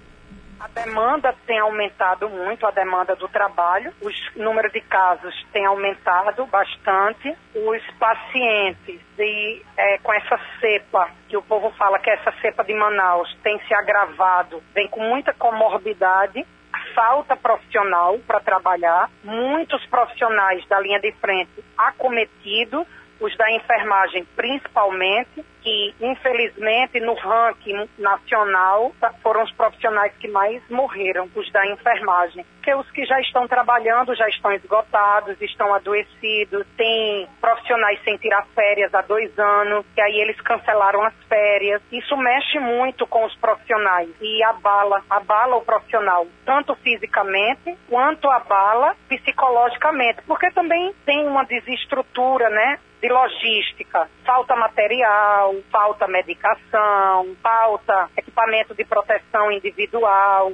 Demanda 0.74 1.36
tem 1.46 1.60
aumentado 1.60 2.28
muito, 2.30 2.66
a 2.66 2.72
demanda 2.72 3.16
do 3.16 3.28
trabalho. 3.28 3.94
Os 4.02 4.16
números 4.36 4.72
de 4.72 4.82
casos 4.82 5.34
tem 5.54 5.66
aumentado 5.66 6.46
bastante. 6.48 7.36
Os 7.56 7.82
pacientes 8.00 9.00
de, 9.16 9.62
é, 9.78 9.98
com 10.00 10.12
essa 10.14 10.40
cepa, 10.60 11.10
que 11.30 11.38
o 11.38 11.44
povo 11.44 11.70
fala 11.78 12.00
que 12.00 12.10
essa 12.10 12.32
cepa 12.42 12.64
de 12.64 12.74
Manaus, 12.74 13.32
tem 13.44 13.60
se 13.68 13.74
agravado, 13.74 14.64
vem 14.74 14.88
com 14.88 15.02
muita 15.02 15.34
comorbidade 15.34 16.46
falta 16.94 17.36
profissional 17.36 18.20
para 18.20 18.40
trabalhar, 18.40 19.10
muitos 19.24 19.84
profissionais 19.88 20.66
da 20.68 20.80
linha 20.80 21.00
de 21.00 21.12
frente 21.14 21.64
acometidos, 21.78 22.86
os 23.20 23.36
da 23.38 23.52
enfermagem 23.52 24.26
principalmente, 24.36 25.44
que 25.63 25.95
infelizmente 26.02 26.99
no 26.99 27.13
ranking 27.13 27.89
nacional 27.97 28.91
foram 29.21 29.43
os 29.43 29.52
profissionais 29.54 30.13
que 30.19 30.28
mais 30.28 30.62
morreram, 30.69 31.30
os 31.36 31.52
da 31.52 31.65
enfermagem. 31.67 32.45
Porque 32.56 32.76
os 32.76 32.89
que 32.91 33.06
já 33.06 33.19
estão 33.21 33.47
trabalhando 33.47 34.15
já 34.15 34.28
estão 34.28 34.52
esgotados, 34.52 35.41
estão 35.41 35.73
adoecidos, 35.73 36.65
tem 36.78 37.28
profissionais 37.41 38.02
sem 38.04 38.17
tirar 38.17 38.45
férias 38.54 38.93
há 38.93 39.02
dois 39.02 39.38
anos, 39.38 39.86
e 39.97 40.02
aí 40.02 40.19
eles 40.19 40.39
cancelaram 40.41 41.02
as 41.04 41.13
férias. 41.28 41.82
Isso 41.91 42.15
mexe 42.17 42.60
muito 42.60 43.08
com 43.08 43.26
os 43.26 43.36
profissionais 43.36 44.10
e 44.21 44.43
abala, 44.43 45.02
abala 45.10 45.56
o 45.56 45.65
profissional, 45.65 46.28
tanto 46.45 46.76
fisicamente 46.76 47.78
quanto 47.89 48.30
abala 48.30 48.95
psicologicamente, 49.08 50.21
porque 50.28 50.52
também 50.52 50.93
tem 51.06 51.26
uma 51.28 51.43
desestrutura, 51.45 52.49
né? 52.49 52.80
de 53.04 53.10
logística, 53.10 54.10
falta 54.26 54.56
material, 54.56 55.53
falta 55.72 56.08
medicação, 56.08 57.36
falta 57.42 58.10
equipamento 58.18 58.74
de 58.74 58.84
proteção 58.86 59.52
individual. 59.52 60.54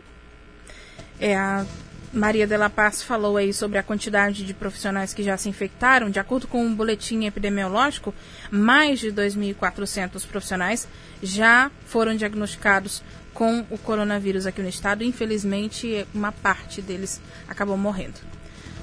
É, 1.20 1.36
a 1.36 1.66
Maria 2.12 2.48
de 2.48 2.58
la 2.58 2.70
Paz 2.70 3.04
falou 3.04 3.38
aí 3.38 3.54
sobre 3.54 3.78
a 3.78 3.84
quantidade 3.84 4.44
de 4.44 4.54
profissionais 4.54 5.14
que 5.14 5.22
já 5.22 5.38
se 5.38 5.48
infectaram. 5.48 6.10
De 6.10 6.20
acordo 6.20 6.48
com 6.48 6.64
um 6.64 6.74
boletim 6.74 7.26
epidemiológico, 7.26 8.14
mais 8.50 9.00
de 9.00 9.12
2.400 9.12 10.28
profissionais 10.28 10.88
já 11.22 11.70
foram 11.86 12.16
diagnosticados 12.16 13.04
com 13.34 13.64
o 13.70 13.78
coronavírus 13.78 14.48
aqui 14.48 14.62
no 14.62 14.68
estado. 14.68 15.04
Infelizmente, 15.04 16.08
uma 16.14 16.32
parte 16.32 16.82
deles 16.82 17.22
acabou 17.48 17.78
morrendo. 17.78 18.20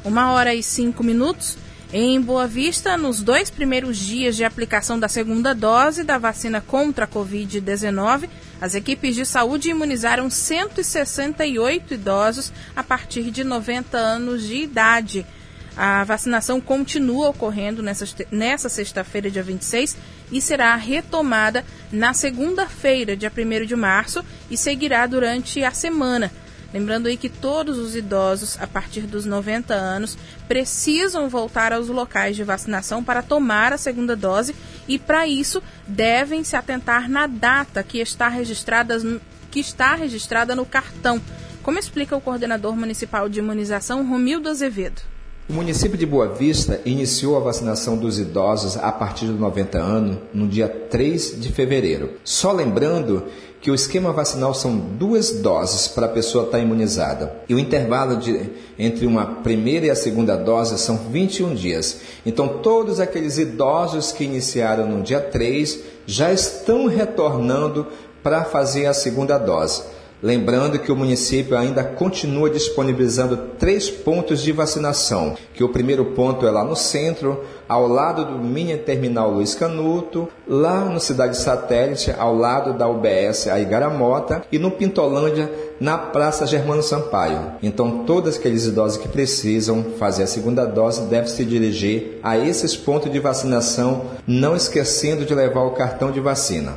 Uma 0.04 0.32
hora 0.32 0.54
e 0.54 0.62
cinco 0.62 1.02
minutos. 1.02 1.58
Em 1.92 2.20
Boa 2.20 2.48
Vista, 2.48 2.96
nos 2.96 3.22
dois 3.22 3.48
primeiros 3.48 3.96
dias 3.96 4.34
de 4.34 4.44
aplicação 4.44 4.98
da 4.98 5.08
segunda 5.08 5.54
dose 5.54 6.02
da 6.02 6.18
vacina 6.18 6.60
contra 6.60 7.04
a 7.04 7.08
Covid-19, 7.08 8.28
as 8.60 8.74
equipes 8.74 9.14
de 9.14 9.24
saúde 9.24 9.70
imunizaram 9.70 10.28
168 10.28 11.94
idosos 11.94 12.52
a 12.74 12.82
partir 12.82 13.30
de 13.30 13.44
90 13.44 13.96
anos 13.96 14.42
de 14.42 14.56
idade. 14.56 15.24
A 15.76 16.02
vacinação 16.02 16.60
continua 16.60 17.28
ocorrendo 17.28 17.82
nessa, 17.82 18.68
sexta-feira, 18.68 19.30
dia 19.30 19.44
26, 19.44 19.96
e 20.32 20.40
será 20.40 20.74
retomada 20.74 21.64
na 21.92 22.12
segunda-feira, 22.12 23.16
dia 23.16 23.30
1 23.30 23.64
de 23.64 23.76
março, 23.76 24.24
e 24.50 24.56
seguirá 24.56 25.06
durante 25.06 25.62
a 25.62 25.70
semana. 25.70 26.32
Lembrando 26.72 27.06
aí 27.06 27.16
que 27.16 27.28
todos 27.28 27.78
os 27.78 27.94
idosos 27.94 28.58
a 28.60 28.66
partir 28.66 29.02
dos 29.02 29.24
90 29.24 29.72
anos 29.74 30.18
precisam 30.48 31.28
voltar 31.28 31.72
aos 31.72 31.88
locais 31.88 32.36
de 32.36 32.44
vacinação 32.44 33.02
para 33.02 33.22
tomar 33.22 33.72
a 33.72 33.78
segunda 33.78 34.16
dose 34.16 34.54
e 34.88 34.98
para 34.98 35.26
isso 35.26 35.62
devem 35.86 36.44
se 36.44 36.56
atentar 36.56 37.08
na 37.08 37.26
data 37.26 37.82
que 37.82 37.98
está 37.98 38.28
registrada, 38.28 38.98
que 39.50 39.60
está 39.60 39.94
registrada 39.94 40.54
no 40.54 40.66
cartão. 40.66 41.20
Como 41.62 41.78
explica 41.78 42.16
o 42.16 42.20
coordenador 42.20 42.76
municipal 42.76 43.28
de 43.28 43.40
imunização, 43.40 44.08
Romildo 44.08 44.48
Azevedo. 44.48 45.02
O 45.48 45.52
município 45.52 45.96
de 45.96 46.04
Boa 46.04 46.34
Vista 46.34 46.80
iniciou 46.84 47.36
a 47.36 47.40
vacinação 47.40 47.96
dos 47.96 48.18
idosos 48.18 48.76
a 48.76 48.90
partir 48.90 49.26
de 49.26 49.32
90 49.32 49.78
anos 49.78 50.18
no 50.34 50.48
dia 50.48 50.68
3 50.68 51.40
de 51.40 51.52
fevereiro. 51.52 52.14
Só 52.24 52.50
lembrando 52.50 53.26
que 53.66 53.70
o 53.72 53.74
esquema 53.74 54.12
vacinal 54.12 54.54
são 54.54 54.78
duas 54.78 55.40
doses 55.40 55.88
para 55.88 56.06
a 56.06 56.08
pessoa 56.08 56.44
estar 56.44 56.60
imunizada. 56.60 57.34
E 57.48 57.52
o 57.52 57.58
intervalo 57.58 58.16
de, 58.16 58.48
entre 58.78 59.04
uma 59.04 59.26
primeira 59.42 59.86
e 59.86 59.90
a 59.90 59.96
segunda 59.96 60.36
dose 60.36 60.78
são 60.78 60.96
21 60.96 61.52
dias. 61.52 62.00
Então, 62.24 62.46
todos 62.46 63.00
aqueles 63.00 63.38
idosos 63.38 64.12
que 64.12 64.22
iniciaram 64.22 64.86
no 64.86 65.02
dia 65.02 65.20
3 65.20 65.80
já 66.06 66.32
estão 66.32 66.86
retornando 66.86 67.88
para 68.22 68.44
fazer 68.44 68.86
a 68.86 68.94
segunda 68.94 69.36
dose. 69.36 69.82
Lembrando 70.22 70.78
que 70.78 70.92
o 70.92 70.96
município 70.96 71.58
ainda 71.58 71.82
continua 71.82 72.48
disponibilizando 72.48 73.36
três 73.58 73.90
pontos 73.90 74.42
de 74.42 74.52
vacinação, 74.52 75.36
que 75.52 75.64
o 75.64 75.68
primeiro 75.70 76.04
ponto 76.04 76.46
é 76.46 76.50
lá 76.52 76.62
no 76.62 76.76
centro, 76.76 77.44
ao 77.68 77.86
lado 77.86 78.24
do 78.24 78.38
mini 78.38 78.76
terminal 78.76 79.30
Luiz 79.30 79.54
Canuto, 79.54 80.28
lá 80.46 80.84
no 80.84 81.00
Cidade 81.00 81.36
Satélite, 81.36 82.14
ao 82.16 82.34
lado 82.34 82.72
da 82.72 82.88
UBS 82.88 83.48
a 83.48 83.60
Igaramota 83.60 84.42
e 84.50 84.58
no 84.58 84.70
Pintolândia, 84.70 85.50
na 85.80 85.98
Praça 85.98 86.46
Germano 86.46 86.82
Sampaio. 86.82 87.52
Então, 87.62 88.04
todos 88.04 88.36
aqueles 88.36 88.66
idosos 88.66 88.98
que 88.98 89.08
precisam 89.08 89.84
fazer 89.98 90.22
a 90.22 90.26
segunda 90.26 90.64
dose 90.64 91.02
devem 91.02 91.28
se 91.28 91.44
dirigir 91.44 92.18
a 92.22 92.38
esses 92.38 92.76
pontos 92.76 93.12
de 93.12 93.18
vacinação, 93.18 94.06
não 94.26 94.56
esquecendo 94.56 95.24
de 95.24 95.34
levar 95.34 95.62
o 95.62 95.72
cartão 95.72 96.10
de 96.10 96.20
vacina. 96.20 96.74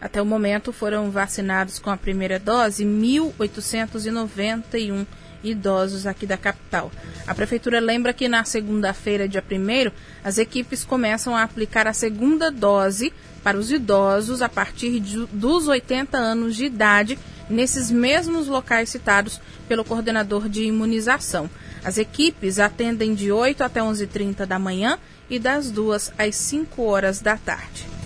Até 0.00 0.20
o 0.20 0.26
momento 0.26 0.72
foram 0.72 1.10
vacinados 1.10 1.78
com 1.78 1.88
a 1.88 1.96
primeira 1.96 2.38
dose 2.38 2.84
1.891 2.84 5.06
idosos 5.42 6.06
aqui 6.06 6.26
da 6.26 6.36
capital. 6.36 6.90
A 7.26 7.34
prefeitura 7.34 7.80
lembra 7.80 8.12
que 8.12 8.28
na 8.28 8.44
segunda-feira, 8.44 9.28
dia 9.28 9.42
1 9.42 9.90
as 10.24 10.38
equipes 10.38 10.84
começam 10.84 11.36
a 11.36 11.42
aplicar 11.42 11.86
a 11.86 11.92
segunda 11.92 12.50
dose 12.50 13.12
para 13.42 13.58
os 13.58 13.70
idosos 13.70 14.40
a 14.40 14.48
partir 14.48 15.00
de, 15.00 15.26
dos 15.26 15.66
80 15.66 16.16
anos 16.16 16.54
de 16.56 16.64
idade, 16.64 17.18
nesses 17.50 17.90
mesmos 17.90 18.46
locais 18.46 18.88
citados 18.88 19.40
pelo 19.68 19.84
coordenador 19.84 20.48
de 20.48 20.62
imunização. 20.62 21.50
As 21.84 21.98
equipes 21.98 22.58
atendem 22.58 23.14
de 23.14 23.32
8 23.32 23.62
até 23.62 23.80
11h30 23.80 24.46
da 24.46 24.58
manhã 24.58 24.98
e 25.28 25.38
das 25.38 25.70
2 25.70 26.12
às 26.16 26.36
5 26.36 26.82
horas 26.82 27.20
da 27.20 27.36
tarde. 27.36 28.01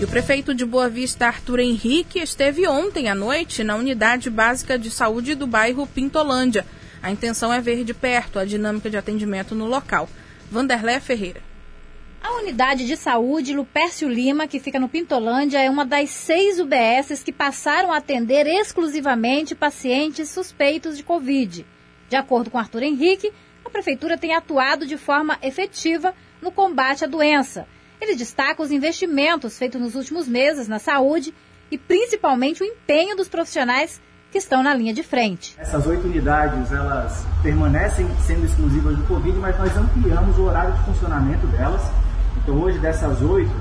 E 0.00 0.04
o 0.04 0.08
prefeito 0.08 0.54
de 0.54 0.64
Boa 0.64 0.88
Vista, 0.88 1.26
Arthur 1.26 1.60
Henrique, 1.60 2.20
esteve 2.20 2.66
ontem 2.66 3.10
à 3.10 3.14
noite 3.14 3.62
na 3.62 3.76
unidade 3.76 4.30
básica 4.30 4.78
de 4.78 4.90
saúde 4.90 5.34
do 5.34 5.46
bairro 5.46 5.86
Pintolândia. 5.86 6.64
A 7.02 7.10
intenção 7.10 7.52
é 7.52 7.60
ver 7.60 7.84
de 7.84 7.92
perto 7.92 8.38
a 8.38 8.46
dinâmica 8.46 8.88
de 8.88 8.96
atendimento 8.96 9.54
no 9.54 9.66
local. 9.66 10.08
Vanderlé 10.50 11.00
Ferreira. 11.00 11.42
A 12.22 12.32
unidade 12.38 12.86
de 12.86 12.96
saúde 12.96 13.52
Lupércio 13.52 14.08
Lima, 14.08 14.48
que 14.48 14.58
fica 14.58 14.80
no 14.80 14.88
Pintolândia, 14.88 15.58
é 15.58 15.68
uma 15.68 15.84
das 15.84 16.08
seis 16.08 16.58
UBSs 16.58 17.22
que 17.22 17.30
passaram 17.30 17.92
a 17.92 17.98
atender 17.98 18.46
exclusivamente 18.46 19.54
pacientes 19.54 20.30
suspeitos 20.30 20.96
de 20.96 21.02
Covid. 21.02 21.66
De 22.08 22.16
acordo 22.16 22.50
com 22.50 22.56
Arthur 22.56 22.84
Henrique, 22.84 23.30
a 23.62 23.68
prefeitura 23.68 24.16
tem 24.16 24.34
atuado 24.34 24.86
de 24.86 24.96
forma 24.96 25.36
efetiva 25.42 26.14
no 26.40 26.50
combate 26.50 27.04
à 27.04 27.06
doença 27.06 27.68
ele 28.00 28.16
destaca 28.16 28.62
os 28.62 28.70
investimentos 28.70 29.58
feitos 29.58 29.80
nos 29.80 29.94
últimos 29.94 30.26
meses 30.26 30.68
na 30.68 30.78
saúde 30.78 31.34
e 31.70 31.78
principalmente 31.78 32.62
o 32.62 32.66
empenho 32.66 33.16
dos 33.16 33.28
profissionais 33.28 34.00
que 34.30 34.38
estão 34.38 34.62
na 34.62 34.72
linha 34.72 34.94
de 34.94 35.02
frente. 35.02 35.56
Essas 35.58 35.86
oito 35.86 36.06
unidades, 36.06 36.72
elas 36.72 37.26
permanecem 37.42 38.08
sendo 38.26 38.46
exclusivas 38.46 38.96
do 38.96 39.04
Covid, 39.04 39.36
mas 39.38 39.58
nós 39.58 39.76
ampliamos 39.76 40.38
o 40.38 40.42
horário 40.42 40.72
de 40.72 40.82
funcionamento 40.84 41.46
delas. 41.48 41.82
Então 42.42 42.60
hoje 42.60 42.78
dessas 42.78 43.20
oito, 43.22 43.52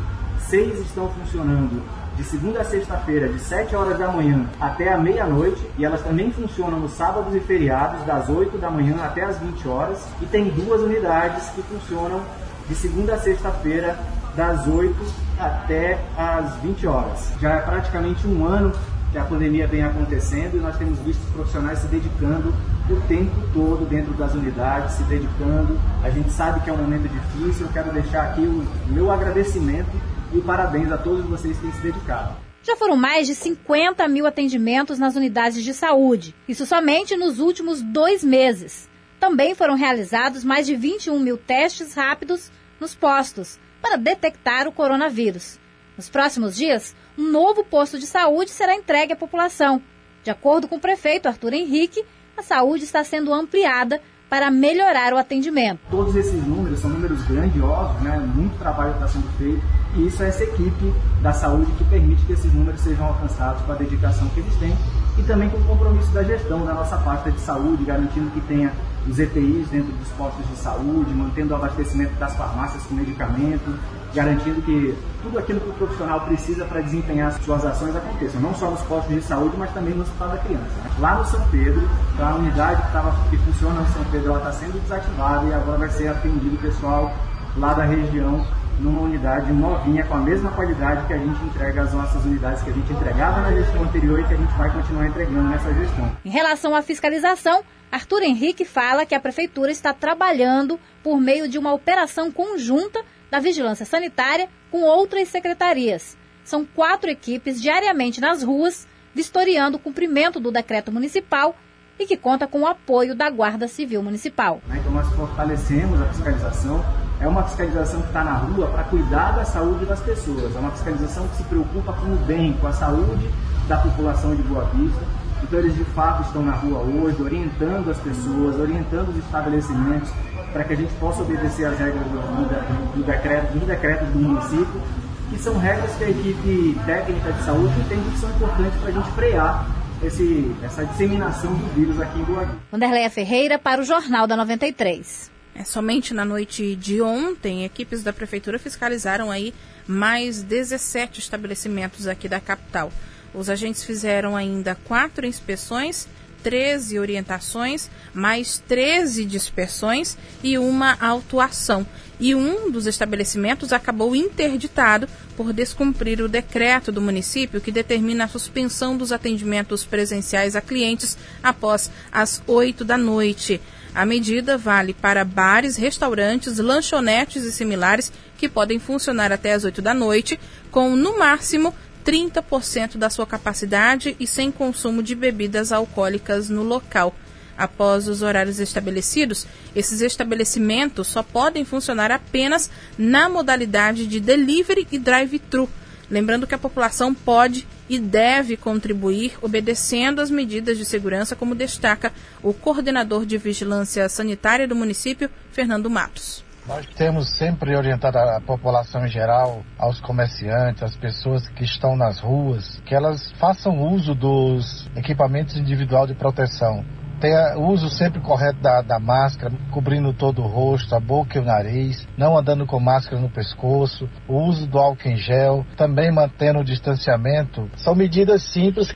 seis 0.47 0.80
estão 0.80 1.10
funcionando 1.12 1.82
de 2.19 2.25
segunda 2.25 2.60
a 2.60 2.65
sexta-feira, 2.65 3.30
de 3.30 3.39
7 3.39 3.73
horas 3.78 3.97
da 3.97 4.12
manhã 4.12 4.45
até 4.60 4.91
a 4.91 4.97
meia-noite, 4.97 5.65
e 5.78 5.86
elas 5.86 6.02
também 6.02 6.30
funcionam 6.34 6.78
nos 6.78 6.91
sábados 6.91 7.34
e 7.34 7.39
feriados, 7.39 8.06
das 8.06 8.28
8 8.28 8.58
da 8.58 8.69
manhã 8.69 8.97
até 9.02 9.23
as 9.23 9.38
20 9.39 9.65
horas, 9.69 10.06
e 10.21 10.25
tem 10.25 10.49
duas 10.49 10.82
unidades 10.82 11.47
que 11.52 11.62
funcionam 11.62 12.21
de 12.67 12.75
segunda 12.75 13.13
a 13.15 13.19
sexta-feira, 13.19 13.97
das 14.36 14.68
8 14.68 14.96
até 15.39 16.00
as 16.18 16.56
20 16.58 16.88
horas. 16.88 17.32
Já 17.42 17.56
é 17.56 17.62
praticamente 17.62 18.28
um 18.28 18.46
ano 18.46 18.74
que 19.12 19.18
a 19.18 19.24
pandemia 19.24 19.68
vem 19.68 19.84
acontecendo 19.84 20.58
e 20.58 20.60
nós 20.60 20.78
temos 20.78 21.00
visto 21.00 21.22
os 21.22 21.30
profissionais 21.30 21.80
se 21.80 21.88
dedicando 21.88 22.54
o 22.89 23.02
tempo 23.08 23.32
todo 23.54 23.86
dentro 23.86 24.13
das 24.13 24.34
unidades, 24.34 24.96
se 24.96 25.04
dedicando. 25.04 25.80
A 26.04 26.10
gente 26.10 26.32
sabe 26.32 26.60
que 26.62 26.70
é 26.70 26.74
um 26.74 26.78
momento 26.78 27.08
difícil, 27.08 27.65
eu 27.65 27.74
quero 27.74 27.92
deixar 27.92 28.30
aqui 28.30 28.42
o 28.42 28.65
meu 28.88 29.12
agradecimento 29.12 29.89
e 30.34 30.39
parabéns 30.42 30.92
a 30.92 30.98
todos 30.98 31.26
vocês 31.26 31.56
que 31.58 31.63
têm 31.63 31.72
se 31.72 31.82
dedicado. 31.82 32.36
Já 32.62 32.76
foram 32.76 32.96
mais 32.96 33.26
de 33.26 33.34
50 33.34 34.08
mil 34.08 34.28
atendimentos 34.28 35.00
nas 35.00 35.15
unidades 35.15 35.63
de 35.63 35.74
saúde, 35.74 36.36
isso 36.48 36.65
somente 36.65 37.15
nos 37.15 37.39
últimos 37.39 37.82
dois 37.82 38.24
meses. 38.24 38.88
Também 39.20 39.56
foram 39.56 39.76
realizados 39.76 40.44
mais 40.44 40.68
de 40.68 40.76
21 40.76 41.20
mil 41.20 41.38
testes 41.38 41.94
rápidos 41.94 42.52
nos 42.80 42.96
postos, 42.96 43.60
para 43.82 43.98
detectar 43.98 44.68
o 44.68 44.72
coronavírus. 44.72 45.60
Nos 45.98 46.10
próximos 46.10 46.56
dias, 46.56 46.96
um 47.18 47.30
novo 47.30 47.63
posto 47.63 48.00
de 48.00 48.06
saúde 48.06 48.52
será 48.52 48.74
entregue 48.76 49.13
à 49.13 49.15
população. 49.15 49.82
De 50.24 50.32
acordo 50.32 50.68
com 50.68 50.78
o 50.78 50.80
prefeito 50.80 51.28
Arthur 51.28 51.54
Henrique, 51.54 52.04
a 52.38 52.42
saúde 52.42 52.84
está 52.84 53.04
sendo 53.04 53.34
ampliada 53.34 54.02
para 54.30 54.52
melhorar 54.52 55.12
o 55.12 55.18
atendimento. 55.18 55.80
Todos 55.89 56.15
esses 56.15 56.46
números 56.46 56.80
são 56.80 56.89
números 56.89 57.24
grandiosos, 57.24 58.02
né? 58.02 58.18
muito 58.20 58.58
trabalho 58.60 58.94
está 58.94 59.08
sendo 59.08 59.28
feito 59.38 59.62
e 59.98 60.06
isso 60.06 60.22
é 60.22 60.28
essa 60.28 60.44
equipe 60.44 60.94
da 61.22 61.34
saúde 61.34 61.72
que 61.74 61.84
permite 61.86 62.24
que 62.26 62.34
esses 62.34 62.54
números 62.54 62.80
sejam 62.80 63.08
alcançados 63.08 63.62
com 63.63 63.72
a 63.72 63.76
dedicação 63.76 64.30
que 64.30 64.39
eles 64.39 64.56
têm 64.58 64.74
e 65.20 65.24
também 65.24 65.50
com 65.50 65.58
o 65.58 65.64
compromisso 65.66 66.12
da 66.12 66.24
gestão 66.24 66.66
da 66.66 66.74
nossa 66.74 66.98
pasta 66.98 67.30
de 67.32 67.40
saúde, 67.42 67.84
garantindo 67.84 68.30
que 68.32 68.40
tenha 68.42 68.72
os 69.08 69.20
EPIs 69.20 69.68
dentro 69.70 69.92
dos 69.92 70.08
postos 70.10 70.48
de 70.48 70.56
saúde, 70.56 71.14
mantendo 71.14 71.54
o 71.54 71.58
abastecimento 71.58 72.14
das 72.16 72.36
farmácias 72.36 72.84
com 72.84 72.96
medicamento, 72.96 73.78
garantindo 74.14 74.62
que 74.62 74.96
tudo 75.22 75.40
aquilo 75.40 75.60
que 75.60 75.70
o 75.70 75.74
profissional 75.74 76.22
precisa 76.22 76.64
para 76.66 76.82
desempenhar 76.82 77.34
suas 77.44 77.66
ações 77.66 77.96
aconteçam, 77.96 78.40
não 78.40 78.54
só 78.56 78.72
nos 78.72 78.82
postos 78.82 79.14
de 79.14 79.22
saúde, 79.22 79.56
mas 79.58 79.72
também 79.74 79.94
no 79.94 80.04
Hospital 80.04 80.30
da 80.30 80.38
Criança. 80.38 80.64
Né? 80.84 80.92
Lá 81.00 81.16
no 81.16 81.26
São 81.26 81.42
Pedro, 81.50 81.90
a 82.20 82.36
unidade 82.36 82.82
que, 82.82 82.92
tava, 82.92 83.30
que 83.30 83.38
funciona 83.38 83.82
no 83.82 83.88
São 83.90 84.04
Pedro 84.06 84.38
está 84.38 84.52
sendo 84.54 84.82
desativada 84.82 85.46
e 85.48 85.54
agora 85.54 85.78
vai 85.80 85.90
ser 85.90 86.08
atendido 86.08 86.56
o 86.56 86.60
pessoal 86.60 87.12
lá 87.58 87.74
da 87.74 87.84
região 87.84 88.46
numa 88.80 89.02
unidade 89.02 89.52
novinha 89.52 90.06
com 90.06 90.15
a 90.15 90.20
mesma 90.20 90.52
qualidade 90.52 91.06
que 91.08 91.13
a 91.13 91.18
gente 91.18 91.44
entrega 91.44 91.84
às 91.84 91.94
nossas 91.94 92.24
unidades 92.24 92.63
que 92.63 92.70
a 92.70 92.74
gente 92.74 92.92
entregava 92.92 93.42
na 93.42 93.52
gestão 93.52 93.84
anterior 93.84 94.20
e 94.20 94.24
que 94.24 94.34
a 94.34 94.38
gente 94.38 94.54
vai 94.54 94.72
continuar 94.72 95.08
entregando 95.08 95.50
nessa 95.50 95.74
gestão. 95.74 96.18
Em 96.24 96.30
relação 96.30 96.76
à 96.76 96.82
fiscalização, 96.82 97.63
Arthur 97.92 98.24
Henrique 98.24 98.65
fala 98.65 99.06
que 99.06 99.15
a 99.15 99.20
prefeitura 99.20 99.72
está 99.72 99.94
trabalhando 99.94 100.80
por 101.04 101.20
meio 101.20 101.48
de 101.48 101.58
uma 101.58 101.74
operação 101.74 102.32
conjunta 102.32 103.02
da 103.30 103.39
vigilância 103.39 103.86
sanitária 103.86 104.48
com 104.72 104.82
outras 104.84 105.28
secretarias. 105.28 106.18
São 106.44 106.65
quatro 106.65 107.10
equipes 107.10 107.62
diariamente 107.62 108.22
nas 108.22 108.44
ruas, 108.44 108.88
vistoriando 109.13 109.78
o 109.78 109.80
cumprimento 109.80 110.39
do 110.39 110.52
decreto 110.52 110.92
municipal 110.92 111.56
e 112.00 112.06
que 112.06 112.15
conta 112.15 112.48
com 112.48 112.62
o 112.62 112.68
apoio 112.68 113.13
da 113.13 113.30
Guarda 113.30 113.68
Civil 113.68 114.02
Municipal. 114.02 114.62
Então 114.70 114.92
nós 114.92 115.08
fortalecemos 115.13 116.02
a 116.02 116.06
fiscalização. 116.06 117.09
É 117.20 117.28
uma 117.28 117.44
fiscalização 117.44 118.02
que 118.02 118.08
está 118.08 118.24
na 118.24 118.34
rua 118.34 118.68
para 118.68 118.84
cuidar 118.86 119.32
da 119.32 119.46
saúde 119.46 119.86
das 119.86 120.00
pessoas. 120.00 120.56
É 120.56 120.60
uma 120.60 120.72
fiscalização 120.72 121.28
que 121.28 121.38
se 121.38 121.44
preocupa 121.44 121.94
com 121.94 122.08
o 122.08 122.16
bem, 122.26 122.54
com 122.54 122.68
a 122.68 122.74
saúde 122.74 123.30
da 123.68 123.78
população 123.78 124.36
de 124.36 124.42
Boa 124.44 124.66
Vista 124.66 125.04
então 125.44 125.60
eles 125.60 125.76
de 125.76 125.84
fato 125.86 126.24
estão 126.24 126.44
na 126.44 126.54
rua 126.54 126.80
hoje, 126.80 127.22
orientando 127.22 127.90
as 127.90 127.98
pessoas, 128.00 128.60
orientando 128.60 129.10
os 129.10 129.18
estabelecimentos 129.18 130.10
para 130.52 130.64
que 130.64 130.74
a 130.74 130.76
gente 130.76 130.94
possa 130.96 131.22
obedecer 131.22 131.66
às 131.66 131.78
regras 131.78 132.04
do, 132.04 132.20
do, 132.20 132.98
do 132.98 133.04
decreto, 133.04 133.54
dos 133.54 133.68
decretos 133.68 134.08
do 134.10 134.20
município, 134.20 134.82
que 135.30 135.38
são 135.40 135.58
regras 135.58 135.96
que 135.96 136.04
a 136.04 136.10
equipe 136.10 136.80
técnica 136.86 137.32
de 137.32 137.44
saúde 137.44 137.80
entende 137.80 138.10
que 138.10 138.20
são 138.20 138.30
importantes 138.30 138.80
para 138.80 138.90
a 138.90 138.92
gente 138.92 139.12
frear 139.12 139.68
esse, 140.04 140.56
essa 140.64 140.86
disseminação 140.86 141.54
do 141.54 141.74
vírus 141.76 142.02
aqui 142.02 142.20
em 142.20 142.24
Boa 142.24 142.42
Vista. 142.42 142.58
Wanderleia 142.74 143.10
Ferreira 143.10 143.60
para 143.60 143.82
o 143.82 143.84
Jornal 143.84 144.26
da 144.26 144.36
93. 144.36 145.38
É, 145.56 145.64
somente 145.64 146.14
na 146.14 146.24
noite 146.24 146.76
de 146.76 147.02
ontem, 147.02 147.66
equipes 147.66 148.04
da 148.04 148.14
prefeitura 148.14 148.58
fiscalizaram 148.58 149.30
aí 149.30 149.54
mais 149.88 150.44
17 150.44 151.20
estabelecimentos 151.20 152.08
aqui 152.08 152.30
da 152.30 152.40
capital. 152.40 152.92
Os 153.34 153.50
agentes 153.50 153.84
fizeram 153.84 154.36
ainda 154.36 154.76
quatro 154.76 155.26
inspeções, 155.26 156.08
13 156.44 157.00
orientações, 157.00 157.90
mais 158.14 158.64
13 158.68 159.26
dispersões 159.26 160.18
e 160.44 160.58
uma 160.58 160.98
autuação. 161.00 161.86
E 162.20 162.36
um 162.36 162.70
dos 162.70 162.86
estabelecimentos 162.86 163.72
acabou 163.72 164.16
interditado 164.16 165.08
por 165.38 165.54
descumprir 165.54 166.22
o 166.22 166.28
decreto 166.28 166.92
do 166.92 167.02
município 167.02 167.62
que 167.62 167.72
determina 167.72 168.26
a 168.26 168.28
suspensão 168.28 168.98
dos 168.98 169.12
atendimentos 169.12 169.84
presenciais 169.84 170.56
a 170.56 170.62
clientes 170.62 171.18
após 171.42 171.90
as 172.12 172.42
8 172.46 172.84
da 172.84 172.98
noite. 172.98 173.62
A 173.93 174.06
medida 174.06 174.58
vale 174.58 174.93
para 174.93 175.25
bares, 175.25 175.75
restaurantes, 175.75 176.58
lanchonetes 176.60 177.43
e 177.43 177.52
similares 177.52 178.12
que 178.38 178.47
podem 178.47 178.80
funcionar 178.80 179.32
até 179.32 179.54
as 179.54 179.63
8 179.63 179.82
da 179.82 179.93
noite, 179.93 180.39
com 180.71 180.95
no 180.95 181.17
máximo 181.17 181.73
30% 182.06 182.97
da 182.97 183.10
sua 183.10 183.25
capacidade 183.25 184.15
e 184.19 184.25
sem 184.25 184.52
consumo 184.52 185.04
de 185.04 185.15
bebidas 185.15 185.71
alcoólicas 185.71 186.49
no 186.49 186.63
local. 186.63 187.15
Após 187.58 188.08
os 188.08 188.21
horários 188.21 188.58
estabelecidos, 188.60 189.45
esses 189.75 189.99
estabelecimentos 189.99 191.08
só 191.08 191.21
podem 191.21 191.65
funcionar 191.65 192.10
apenas 192.10 192.69
na 192.97 193.28
modalidade 193.28 194.08
de 194.08 194.19
delivery 194.21 194.88
e 194.89 194.97
drive-thru. 194.97 195.69
Lembrando 196.10 196.48
que 196.48 196.56
a 196.56 196.60
população 196.60 197.13
pode 197.13 197.67
e 197.88 198.00
deve 198.00 198.58
contribuir 198.58 199.38
obedecendo 199.41 200.22
as 200.22 200.32
medidas 200.32 200.78
de 200.78 200.86
segurança, 200.86 201.36
como 201.36 201.54
destaca 201.54 202.12
o 202.41 202.54
coordenador 202.54 203.26
de 203.26 203.38
vigilância 203.38 204.10
sanitária 204.10 204.67
do 204.67 204.76
município, 204.76 205.30
Fernando 205.52 205.89
Matos. 205.89 206.43
Nós 206.67 206.86
temos 206.95 207.36
sempre 207.36 207.76
orientado 207.76 208.19
a 208.19 208.39
população 208.39 209.04
em 209.04 209.10
geral, 209.10 209.63
aos 209.78 210.00
comerciantes, 210.00 210.84
às 210.84 210.95
pessoas 210.95 211.48
que 211.50 211.63
estão 211.63 211.95
nas 211.95 212.19
ruas, 212.19 212.80
que 212.86 212.93
elas 212.93 213.32
façam 213.39 213.82
uso 213.82 214.13
dos 214.13 214.88
equipamentos 214.95 215.58
individual 215.58 216.06
de 216.06 216.13
proteção. 216.13 216.86
Tenha 217.20 217.58
o 217.58 217.68
uso 217.68 217.90
sempre 217.90 218.22
correto 218.22 218.62
da, 218.62 218.82
da 218.82 218.98
máscara, 218.98 219.54
cobrindo 219.72 220.14
todo 220.14 220.42
o 220.42 220.48
rosto, 220.48 220.96
a 220.96 221.00
boca 221.00 221.38
e 221.38 221.42
o 221.42 221.46
nariz, 221.46 222.08
não 222.18 222.38
andando 222.38 222.66
com 222.66 222.80
máscara 222.80 223.22
no 223.22 223.30
pescoço, 223.30 224.10
o 224.28 224.38
uso 224.38 224.66
do 224.66 224.80
álcool 224.80 225.10
em 225.10 225.18
gel, 225.18 225.66
também 225.76 226.12
mantendo 226.12 226.60
o 226.60 226.64
distanciamento. 226.64 227.70
São 227.76 227.94
medidas 227.94 228.44
simples. 228.44 228.96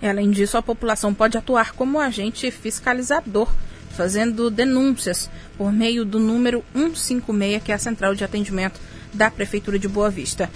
Além 0.00 0.30
disso, 0.30 0.56
a 0.56 0.62
população 0.62 1.12
pode 1.12 1.36
atuar 1.36 1.72
como 1.72 1.98
agente 1.98 2.50
fiscalizador, 2.50 3.48
fazendo 3.90 4.50
denúncias 4.50 5.28
por 5.58 5.72
meio 5.72 6.04
do 6.04 6.20
número 6.20 6.64
156, 6.74 7.62
que 7.62 7.72
é 7.72 7.74
a 7.74 7.78
central 7.78 8.14
de 8.14 8.24
atendimento 8.24 8.80
da 9.12 9.30
Prefeitura 9.30 9.78
de 9.78 9.88
Boa 9.88 10.10
Vista. 10.10 10.48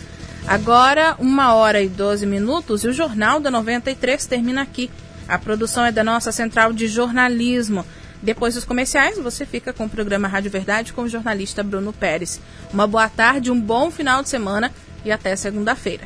Agora, 0.46 1.16
uma 1.18 1.54
hora 1.54 1.82
e 1.82 1.88
12 1.88 2.24
minutos, 2.26 2.84
e 2.84 2.88
o 2.88 2.92
Jornal 2.92 3.40
da 3.40 3.50
93 3.50 4.24
termina 4.26 4.62
aqui. 4.62 4.88
A 5.28 5.38
produção 5.38 5.84
é 5.84 5.92
da 5.92 6.04
nossa 6.04 6.30
central 6.30 6.72
de 6.72 6.86
jornalismo. 6.86 7.84
Depois 8.22 8.54
dos 8.54 8.64
comerciais, 8.64 9.18
você 9.18 9.44
fica 9.44 9.72
com 9.72 9.84
o 9.84 9.90
programa 9.90 10.28
Rádio 10.28 10.50
Verdade 10.50 10.92
com 10.92 11.02
o 11.02 11.08
jornalista 11.08 11.62
Bruno 11.62 11.92
Pérez. 11.92 12.40
Uma 12.72 12.86
boa 12.86 13.08
tarde, 13.08 13.50
um 13.50 13.60
bom 13.60 13.90
final 13.90 14.22
de 14.22 14.28
semana 14.28 14.72
e 15.04 15.12
até 15.12 15.36
segunda-feira. 15.36 16.04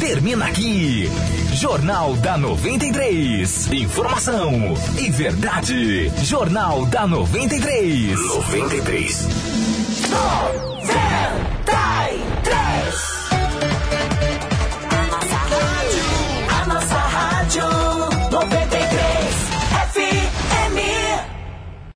Termina 0.00 0.46
aqui. 0.46 1.10
Jornal 1.54 2.16
da 2.16 2.38
93. 2.38 3.70
Informação 3.70 4.74
e 4.98 5.10
verdade. 5.10 6.10
Jornal 6.24 6.86
da 6.86 7.06
93. 7.06 8.18
93. 8.18 9.28